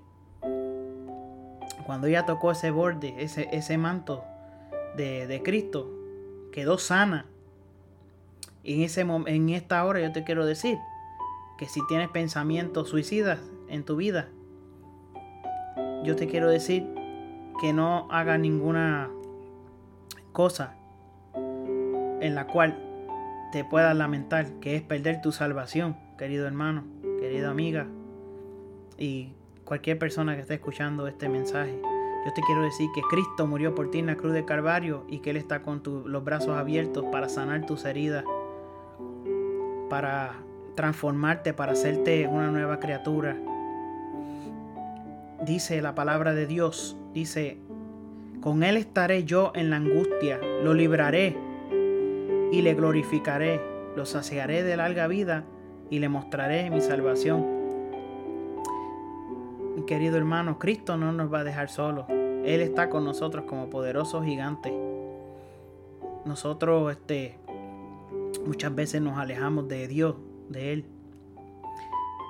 Cuando 1.87 2.07
ella 2.07 2.27
tocó 2.27 2.53
ese 2.53 2.71
borde, 2.71 3.15
ese, 3.19 3.49
ese 3.53 3.79
manto 3.79 4.23
de, 4.97 5.27
de, 5.27 5.43
Cristo, 5.43 5.91
quedó 6.53 6.79
sana. 6.79 7.25
Y 8.63 8.75
en, 8.75 8.83
ese, 8.83 9.01
en 9.01 9.49
esta 9.49 9.85
hora 9.85 10.01
yo 10.01 10.13
te 10.13 10.25
quiero 10.25 10.45
decir 10.45 10.79
que 11.57 11.67
si 11.67 11.81
tienes 11.87 12.09
pensamientos 12.11 12.91
suicidas 12.91 13.41
en 13.69 13.83
tu 13.83 13.97
vida, 13.97 14.29
yo 16.05 16.17
te 16.17 16.27
quiero 16.27 16.51
decir 16.51 16.87
que 17.61 17.73
no 17.73 18.09
hagas 18.11 18.39
ninguna 18.39 19.09
cosa 20.33 20.75
en 22.21 22.35
la 22.35 22.47
cual 22.47 22.79
te 23.53 23.65
puedas 23.65 23.97
lamentar, 23.97 24.47
que 24.61 24.77
es 24.77 24.83
perder 24.83 25.23
tu 25.23 25.33
salvación, 25.33 25.97
querido 26.19 26.47
hermano 26.47 26.85
querida 27.27 27.51
amiga 27.51 27.89
y 28.99 29.33
cualquier 29.65 29.99
persona 29.99 30.37
que 30.37 30.43
esté 30.43 30.55
escuchando 30.55 31.09
este 31.09 31.29
mensaje. 31.29 31.77
Yo 32.25 32.33
te 32.33 32.41
quiero 32.43 32.63
decir 32.63 32.89
que 32.95 33.03
Cristo 33.03 33.49
murió 33.49 33.75
por 33.75 33.91
ti 33.91 33.99
en 33.99 34.07
la 34.07 34.15
cruz 34.15 34.33
de 34.33 34.45
Calvario 34.45 35.05
y 35.09 35.19
que 35.19 35.31
Él 35.31 35.37
está 35.37 35.63
con 35.63 35.83
los 36.07 36.23
brazos 36.23 36.57
abiertos 36.57 37.05
para 37.11 37.29
sanar 37.29 37.67
tus 37.67 37.85
heridas, 37.85 38.25
para 39.91 40.35
transformarte, 40.77 41.53
para 41.53 41.73
hacerte 41.73 42.29
una 42.29 42.53
nueva 42.53 42.79
criatura. 42.79 43.37
Dice 45.45 45.83
la 45.83 45.97
palabra 45.97 46.33
de 46.33 46.47
Dios, 46.47 46.97
dice, 47.13 47.59
con 48.41 48.63
Él 48.63 48.77
estaré 48.77 49.25
yo 49.25 49.51
en 49.57 49.71
la 49.71 49.79
angustia, 49.79 50.39
lo 50.63 50.75
libraré 50.75 51.37
y 52.53 52.63
le 52.63 52.75
glorificaré, 52.75 53.61
lo 53.97 54.07
saciaré 54.07 54.63
de 54.63 54.77
larga 54.77 55.09
vida 55.09 55.45
y 55.91 55.99
le 55.99 56.09
mostraré 56.09 56.71
mi 56.71 56.81
salvación. 56.81 57.45
Mi 59.77 59.83
querido 59.83 60.17
hermano, 60.17 60.59
Cristo 60.59 60.97
no 60.97 61.13
nos 61.13 61.33
va 61.33 61.41
a 61.41 61.45
dejar 61.45 61.69
solos. 61.69 62.07
Él 62.09 62.61
está 62.61 62.89
con 62.89 63.05
nosotros 63.05 63.45
como 63.47 63.69
poderoso 63.69 64.23
gigante. 64.23 64.73
Nosotros 66.25 66.93
este, 66.93 67.39
Muchas 68.45 68.75
veces 68.75 69.03
nos 69.03 69.19
alejamos 69.19 69.67
de 69.69 69.89
Dios, 69.89 70.15
de 70.49 70.73
Él. 70.73 70.85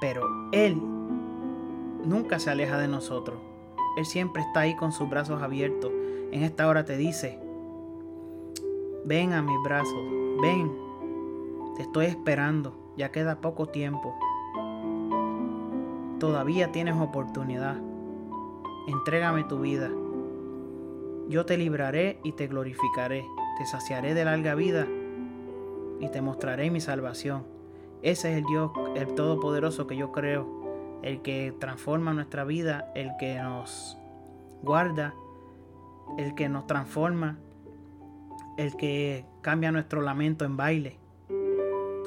Pero 0.01 0.23
Él 0.53 0.77
nunca 0.77 2.39
se 2.39 2.51
aleja 2.51 2.79
de 2.79 2.89
nosotros. 2.89 3.39
Él 3.99 4.07
siempre 4.07 4.43
está 4.43 4.61
ahí 4.61 4.77
con 4.77 4.93
sus 4.93 5.11
brazos 5.11 5.43
abiertos. 5.43 5.93
En 6.33 6.43
esta 6.43 6.69
hora 6.69 6.85
te 6.85 6.97
dice, 6.97 7.39
ven 9.05 9.33
a 9.33 9.43
mis 9.43 9.57
brazos, 9.63 10.03
ven, 10.41 10.73
te 11.77 11.83
estoy 11.83 12.07
esperando, 12.07 12.75
ya 12.97 13.13
queda 13.13 13.41
poco 13.41 13.67
tiempo. 13.67 14.15
Todavía 16.19 16.73
tienes 16.73 16.97
oportunidad. 16.97 17.77
Entrégame 18.89 19.45
tu 19.45 19.61
vida. 19.61 19.91
Yo 21.29 21.45
te 21.45 21.59
libraré 21.59 22.21
y 22.23 22.33
te 22.33 22.47
glorificaré. 22.47 23.27
Te 23.59 23.67
saciaré 23.67 24.15
de 24.15 24.25
larga 24.25 24.55
vida 24.55 24.87
y 26.01 26.09
te 26.09 26.23
mostraré 26.23 26.71
mi 26.71 26.81
salvación. 26.81 27.45
Ese 28.03 28.33
es 28.33 28.39
el 28.39 28.45
Dios, 28.45 28.71
el 28.95 29.15
Todopoderoso 29.15 29.87
que 29.87 29.97
yo 29.97 30.13
creo, 30.13 31.01
el 31.03 31.23
que 31.23 31.55
transforma 31.59 32.13
nuestra 32.13 32.45
vida, 32.45 32.93
el 32.95 33.11
que 33.19 33.41
nos 33.41 33.99
guarda, 34.63 35.15
el 36.19 36.35
que 36.35 36.49
nos 36.49 36.67
transforma, 36.67 37.39
el 38.57 38.77
que 38.77 39.25
cambia 39.41 39.73
nuestro 39.73 40.03
lamento 40.03 40.45
en 40.45 40.57
baile. 40.57 40.99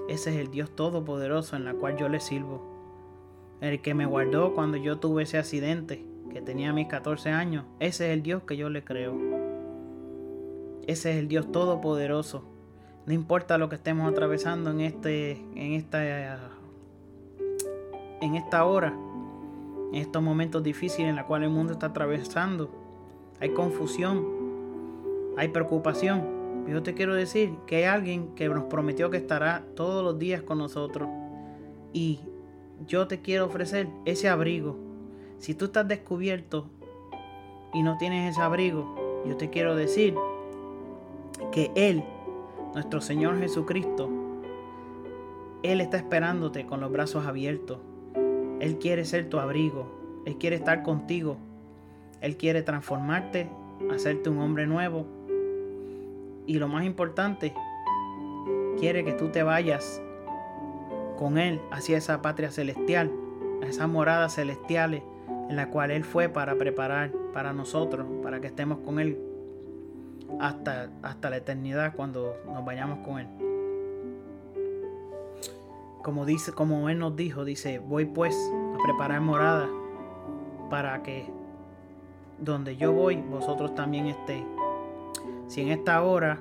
Ese 0.09 0.31
es 0.31 0.37
el 0.37 0.51
Dios 0.51 0.71
Todopoderoso 0.75 1.55
en 1.55 1.63
la 1.63 1.73
cual 1.73 1.95
yo 1.95 2.09
le 2.09 2.19
sirvo 2.19 2.79
el 3.61 3.81
que 3.81 3.93
me 3.93 4.05
guardó 4.05 4.53
cuando 4.53 4.77
yo 4.77 4.97
tuve 4.97 5.23
ese 5.23 5.37
accidente, 5.37 6.05
que 6.31 6.41
tenía 6.41 6.71
mis 6.73 6.87
14 6.87 7.29
años, 7.29 7.65
ese 7.79 8.07
es 8.07 8.13
el 8.13 8.23
Dios 8.23 8.43
que 8.43 8.55
yo 8.55 8.69
le 8.69 8.83
creo. 8.83 9.15
Ese 10.87 11.11
es 11.11 11.17
el 11.17 11.27
Dios 11.27 11.51
todopoderoso. 11.51 12.43
No 13.05 13.13
importa 13.13 13.57
lo 13.57 13.69
que 13.69 13.75
estemos 13.75 14.09
atravesando 14.09 14.71
en 14.71 14.81
este 14.81 15.31
en 15.55 15.73
esta 15.73 16.39
en 18.21 18.35
esta 18.35 18.65
hora, 18.65 18.93
en 19.91 19.95
estos 19.95 20.21
momentos 20.21 20.63
difíciles 20.63 21.09
en 21.09 21.15
los 21.15 21.25
cuales 21.25 21.49
el 21.49 21.53
mundo 21.53 21.73
está 21.73 21.87
atravesando. 21.87 22.69
Hay 23.39 23.49
confusión, 23.49 24.25
hay 25.37 25.49
preocupación. 25.49 26.38
Yo 26.67 26.83
te 26.83 26.93
quiero 26.93 27.15
decir 27.15 27.51
que 27.65 27.77
hay 27.77 27.83
alguien 27.85 28.35
que 28.35 28.47
nos 28.49 28.65
prometió 28.65 29.09
que 29.09 29.17
estará 29.17 29.63
todos 29.75 30.03
los 30.03 30.19
días 30.19 30.43
con 30.43 30.57
nosotros 30.57 31.09
y 31.93 32.19
yo 32.87 33.07
te 33.07 33.21
quiero 33.21 33.45
ofrecer 33.45 33.87
ese 34.05 34.29
abrigo. 34.29 34.77
Si 35.39 35.53
tú 35.53 35.65
estás 35.65 35.87
descubierto 35.87 36.69
y 37.73 37.81
no 37.81 37.97
tienes 37.97 38.31
ese 38.31 38.41
abrigo, 38.41 39.23
yo 39.25 39.37
te 39.37 39.49
quiero 39.49 39.75
decir 39.75 40.15
que 41.51 41.71
Él, 41.75 42.03
nuestro 42.73 43.01
Señor 43.01 43.39
Jesucristo, 43.39 44.09
Él 45.63 45.81
está 45.81 45.97
esperándote 45.97 46.65
con 46.65 46.79
los 46.81 46.91
brazos 46.91 47.25
abiertos. 47.25 47.79
Él 48.59 48.77
quiere 48.79 49.05
ser 49.05 49.29
tu 49.29 49.39
abrigo. 49.39 50.21
Él 50.25 50.37
quiere 50.37 50.57
estar 50.57 50.83
contigo. 50.83 51.37
Él 52.21 52.37
quiere 52.37 52.61
transformarte, 52.61 53.49
hacerte 53.91 54.29
un 54.29 54.39
hombre 54.39 54.67
nuevo. 54.67 55.05
Y 56.49 56.55
lo 56.57 56.67
más 56.67 56.83
importante, 56.83 57.53
quiere 58.79 59.05
que 59.05 59.13
tú 59.13 59.27
te 59.27 59.43
vayas 59.43 60.01
con 61.15 61.37
Él 61.37 61.61
hacia 61.69 61.95
esa 61.95 62.23
patria 62.23 62.49
celestial, 62.49 63.11
a 63.61 63.67
esas 63.67 63.87
moradas 63.87 64.33
celestiales 64.33 65.03
en 65.47 65.55
la 65.55 65.69
cual 65.69 65.91
Él 65.91 66.03
fue 66.03 66.27
para 66.27 66.55
preparar 66.55 67.11
para 67.35 67.53
nosotros, 67.53 68.07
para 68.23 68.41
que 68.41 68.47
estemos 68.47 68.79
con 68.79 68.99
Él 68.99 69.19
hasta, 70.39 70.89
hasta 71.03 71.29
la 71.29 71.37
eternidad 71.37 71.93
cuando 71.95 72.35
nos 72.47 72.65
vayamos 72.65 73.05
con 73.05 73.19
Él. 73.19 73.27
Como, 76.01 76.25
dice, 76.25 76.51
como 76.51 76.89
Él 76.89 76.97
nos 76.97 77.15
dijo, 77.15 77.45
dice, 77.45 77.77
voy 77.77 78.05
pues 78.05 78.35
a 78.73 78.83
preparar 78.83 79.21
morada 79.21 79.69
para 80.71 81.03
que 81.03 81.31
donde 82.39 82.75
yo 82.75 82.91
voy, 82.91 83.17
vosotros 83.17 83.75
también 83.75 84.07
estéis. 84.07 84.45
Si 85.49 85.61
en 85.61 85.69
esta 85.69 86.03
hora 86.03 86.39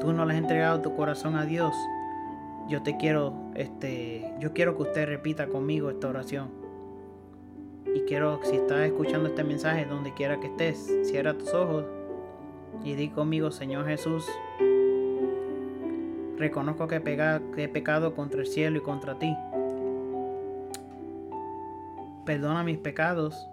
tú 0.00 0.12
no 0.12 0.24
le 0.24 0.34
has 0.34 0.38
entregado 0.38 0.80
tu 0.80 0.94
corazón 0.94 1.34
a 1.34 1.44
Dios, 1.44 1.74
yo 2.68 2.84
te 2.84 2.96
quiero, 2.96 3.34
este, 3.56 4.32
yo 4.38 4.52
quiero 4.52 4.76
que 4.76 4.82
usted 4.82 5.06
repita 5.06 5.48
conmigo 5.48 5.90
esta 5.90 6.06
oración. 6.06 6.50
Y 7.92 8.02
quiero, 8.02 8.38
si 8.44 8.54
estás 8.54 8.86
escuchando 8.86 9.30
este 9.30 9.42
mensaje, 9.42 9.86
donde 9.86 10.14
quiera 10.14 10.38
que 10.38 10.46
estés, 10.46 10.88
cierra 11.02 11.34
tus 11.34 11.52
ojos 11.52 11.84
y 12.84 12.94
di 12.94 13.08
conmigo, 13.08 13.50
Señor 13.50 13.86
Jesús, 13.86 14.24
reconozco 16.36 16.86
que, 16.86 17.02
que 17.02 17.64
he 17.64 17.68
pecado 17.68 18.14
contra 18.14 18.38
el 18.38 18.46
cielo 18.46 18.78
y 18.78 18.82
contra 18.82 19.18
ti. 19.18 19.34
Perdona 22.24 22.62
mis 22.62 22.78
pecados, 22.78 23.48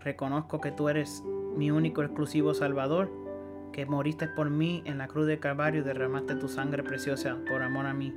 reconozco 0.00 0.58
que 0.58 0.72
tú 0.72 0.88
eres 0.88 1.22
mi 1.54 1.70
único 1.70 2.02
exclusivo 2.02 2.54
Salvador, 2.54 3.10
que 3.72 3.86
moriste 3.86 4.28
por 4.28 4.50
mí 4.50 4.82
en 4.84 4.98
la 4.98 5.08
cruz 5.08 5.26
de 5.26 5.38
Calvario 5.38 5.80
y 5.80 5.84
derramaste 5.84 6.34
tu 6.36 6.48
sangre 6.48 6.82
preciosa 6.82 7.38
por 7.48 7.62
amor 7.62 7.86
a 7.86 7.94
mí. 7.94 8.14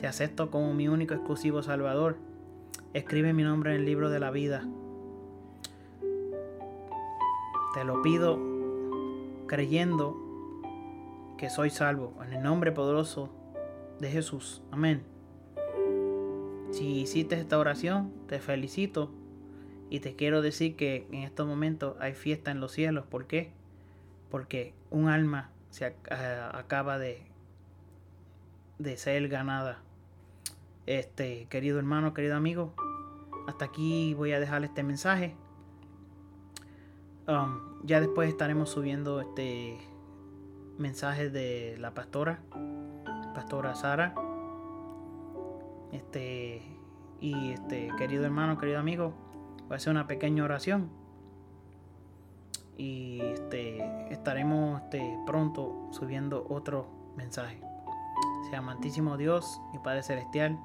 Te 0.00 0.06
acepto 0.06 0.50
como 0.50 0.74
mi 0.74 0.88
único 0.88 1.14
exclusivo 1.14 1.62
Salvador. 1.62 2.16
Escribe 2.94 3.32
mi 3.32 3.42
nombre 3.42 3.74
en 3.74 3.80
el 3.80 3.86
libro 3.86 4.10
de 4.10 4.20
la 4.20 4.30
vida. 4.30 4.66
Te 7.74 7.84
lo 7.84 8.02
pido 8.02 8.38
creyendo 9.46 10.16
que 11.38 11.50
soy 11.50 11.70
salvo. 11.70 12.14
En 12.24 12.32
el 12.32 12.42
nombre 12.42 12.72
poderoso 12.72 13.30
de 14.00 14.10
Jesús. 14.10 14.62
Amén. 14.70 15.02
Si 16.70 17.00
hiciste 17.00 17.36
esta 17.36 17.58
oración, 17.58 18.12
te 18.26 18.40
felicito 18.40 19.10
y 19.90 20.00
te 20.00 20.16
quiero 20.16 20.42
decir 20.42 20.76
que 20.76 21.06
en 21.12 21.22
estos 21.22 21.46
momentos 21.46 21.96
hay 22.00 22.14
fiesta 22.14 22.50
en 22.50 22.60
los 22.60 22.72
cielos. 22.72 23.06
¿Por 23.06 23.26
qué? 23.26 23.52
Porque 24.30 24.74
un 24.90 25.08
alma 25.08 25.50
se 25.70 25.86
acaba 25.86 26.98
de 26.98 27.34
de 28.78 28.96
ser 28.96 29.28
ganada. 29.28 29.78
Este, 30.86 31.46
querido 31.46 31.78
hermano, 31.78 32.12
querido 32.14 32.36
amigo, 32.36 32.74
hasta 33.46 33.66
aquí 33.66 34.14
voy 34.14 34.32
a 34.32 34.40
dejar 34.40 34.64
este 34.64 34.82
mensaje. 34.82 35.34
Um, 37.26 37.82
ya 37.84 38.00
después 38.00 38.28
estaremos 38.28 38.70
subiendo 38.70 39.20
este 39.20 39.78
mensaje 40.76 41.30
de 41.30 41.76
la 41.78 41.94
pastora, 41.94 42.40
pastora 43.34 43.74
Sara. 43.74 44.14
Este, 45.92 46.62
y 47.20 47.52
este, 47.52 47.90
querido 47.96 48.24
hermano, 48.24 48.58
querido 48.58 48.78
amigo, 48.78 49.14
voy 49.62 49.72
a 49.72 49.76
hacer 49.76 49.92
una 49.92 50.06
pequeña 50.06 50.44
oración. 50.44 50.90
Y 52.76 53.20
este, 53.20 54.12
estaremos 54.12 54.82
este, 54.82 55.18
pronto 55.26 55.88
subiendo 55.90 56.46
otro 56.48 56.88
mensaje. 57.16 57.60
Sea 58.50 58.58
amantísimo 58.58 59.16
Dios 59.16 59.60
y 59.72 59.78
Padre 59.78 60.02
Celestial, 60.02 60.58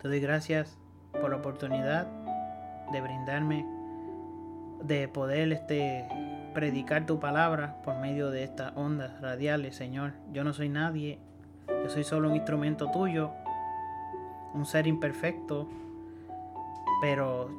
te 0.00 0.08
doy 0.08 0.20
gracias 0.20 0.78
por 1.12 1.30
la 1.30 1.36
oportunidad 1.36 2.06
de 2.92 3.00
brindarme, 3.00 3.66
de 4.82 5.08
poder 5.08 5.52
este, 5.52 6.06
predicar 6.54 7.06
tu 7.06 7.18
palabra 7.18 7.82
por 7.82 7.96
medio 7.98 8.30
de 8.30 8.44
estas 8.44 8.72
ondas 8.76 9.20
radiales, 9.20 9.76
Señor. 9.76 10.12
Yo 10.32 10.44
no 10.44 10.52
soy 10.52 10.68
nadie, 10.68 11.18
yo 11.68 11.88
soy 11.88 12.04
solo 12.04 12.28
un 12.28 12.36
instrumento 12.36 12.90
tuyo, 12.90 13.30
un 14.54 14.66
ser 14.66 14.86
imperfecto, 14.86 15.68
pero 17.00 17.50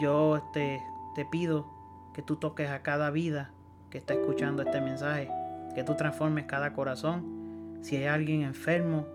yo 0.00 0.36
este, 0.36 0.82
te 1.14 1.24
pido 1.24 1.66
que 2.14 2.22
tú 2.22 2.36
toques 2.36 2.70
a 2.70 2.82
cada 2.82 3.10
vida 3.10 3.52
que 3.90 3.98
está 3.98 4.14
escuchando 4.14 4.62
este 4.62 4.80
mensaje, 4.80 5.30
que 5.74 5.84
tú 5.84 5.94
transformes 5.96 6.46
cada 6.46 6.72
corazón 6.72 7.42
si 7.82 7.96
hay 7.96 8.04
alguien 8.04 8.42
enfermo, 8.42 9.06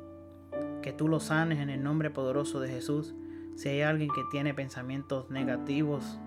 que 0.82 0.92
tú 0.92 1.08
lo 1.08 1.22
sanes 1.22 1.60
en 1.60 1.70
el 1.70 1.82
nombre 1.82 2.10
poderoso 2.10 2.60
de 2.60 2.68
Jesús. 2.68 3.16
Si 3.56 3.70
hay 3.70 3.82
alguien 3.82 4.10
que 4.14 4.24
tiene 4.30 4.54
pensamientos 4.54 5.30
negativos 5.30 6.20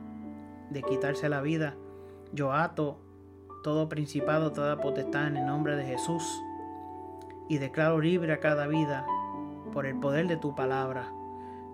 de 0.71 0.83
quitarse 0.83 1.29
la 1.29 1.43
vida, 1.43 1.75
yo 2.33 2.53
ato 2.53 2.99
todo 3.63 3.91
principado, 3.91 4.53
toda 4.53 4.81
potestad 4.81 5.27
en 5.27 5.37
el 5.37 5.47
nombre 5.47 5.77
de 5.77 5.85
Jesús 5.85 6.25
y 7.49 7.59
declaro 7.59 8.01
libre 8.01 8.33
a 8.33 8.41
cada 8.41 8.67
vida 8.67 9.07
por 9.75 9.85
el 9.85 10.01
poder 10.01 10.27
de 10.27 10.39
tu 10.39 10.55
palabra. 10.55 11.13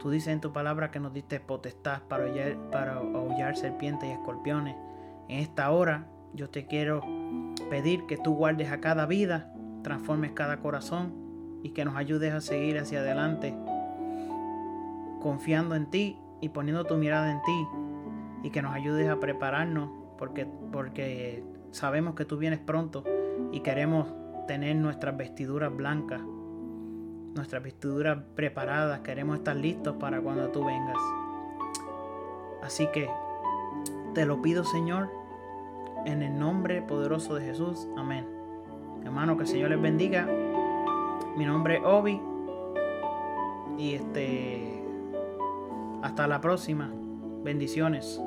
Tú 0.01 0.11
dices 0.11 0.33
en 0.33 0.41
tu 0.41 0.53
palabra 0.53 0.91
que 0.91 0.99
nos 0.99 1.13
diste 1.13 1.39
potestad 1.39 2.03
para 2.09 2.25
aullar, 2.25 2.57
para 2.73 2.95
aullar 2.97 3.57
serpientes 3.57 4.09
y 4.09 4.13
escorpiones. 4.13 4.75
En 5.29 5.41
esta 5.41 5.71
hora 5.71 6.07
yo 6.35 6.51
te 6.51 6.67
quiero 6.67 7.01
pedir 7.71 8.07
que 8.07 8.17
tú 8.17 8.35
guardes 8.35 8.71
a 8.71 8.81
cada 8.81 9.07
vida 9.07 9.53
transformes 9.87 10.33
cada 10.33 10.57
corazón 10.57 11.15
y 11.63 11.71
que 11.71 11.85
nos 11.85 11.95
ayudes 11.95 12.33
a 12.33 12.41
seguir 12.41 12.77
hacia 12.77 12.99
adelante, 12.99 13.55
confiando 15.21 15.77
en 15.77 15.87
ti 15.87 16.19
y 16.41 16.49
poniendo 16.49 16.85
tu 16.85 16.97
mirada 16.97 17.31
en 17.31 17.41
ti 17.43 17.69
y 18.43 18.51
que 18.51 18.63
nos 18.63 18.75
ayudes 18.75 19.09
a 19.09 19.21
prepararnos 19.21 19.91
porque, 20.19 20.45
porque 20.73 21.45
sabemos 21.71 22.17
que 22.17 22.25
tú 22.25 22.37
vienes 22.37 22.59
pronto 22.59 23.05
y 23.53 23.61
queremos 23.61 24.09
tener 24.49 24.75
nuestras 24.75 25.17
vestiduras 25.17 25.75
blancas, 25.75 26.21
nuestras 27.35 27.63
vestiduras 27.63 28.19
preparadas. 28.35 29.01
Queremos 29.01 29.39
estar 29.39 29.55
listos 29.55 29.97
para 30.01 30.21
cuando 30.21 30.49
tú 30.49 30.65
vengas. 30.65 30.99
Así 32.63 32.89
que 32.93 33.09
te 34.15 34.27
lo 34.27 34.43
pido, 34.43 34.65
Señor, 34.65 35.11
en 36.07 36.23
el 36.23 36.39
nombre 36.39 36.81
poderoso 36.83 37.35
de 37.35 37.45
Jesús. 37.45 37.89
Amén. 37.97 38.27
Hermano, 39.05 39.37
que 39.37 39.43
el 39.43 39.49
Señor 39.49 39.71
les 39.71 39.83
bendiga. 39.83 40.27
Mi 41.37 41.45
nombre 41.45 41.77
es 41.77 41.83
Obi. 41.85 42.21
Y 43.77 43.95
este. 43.95 44.83
Hasta 46.03 46.27
la 46.27 46.41
próxima. 46.41 46.91
Bendiciones. 47.43 48.21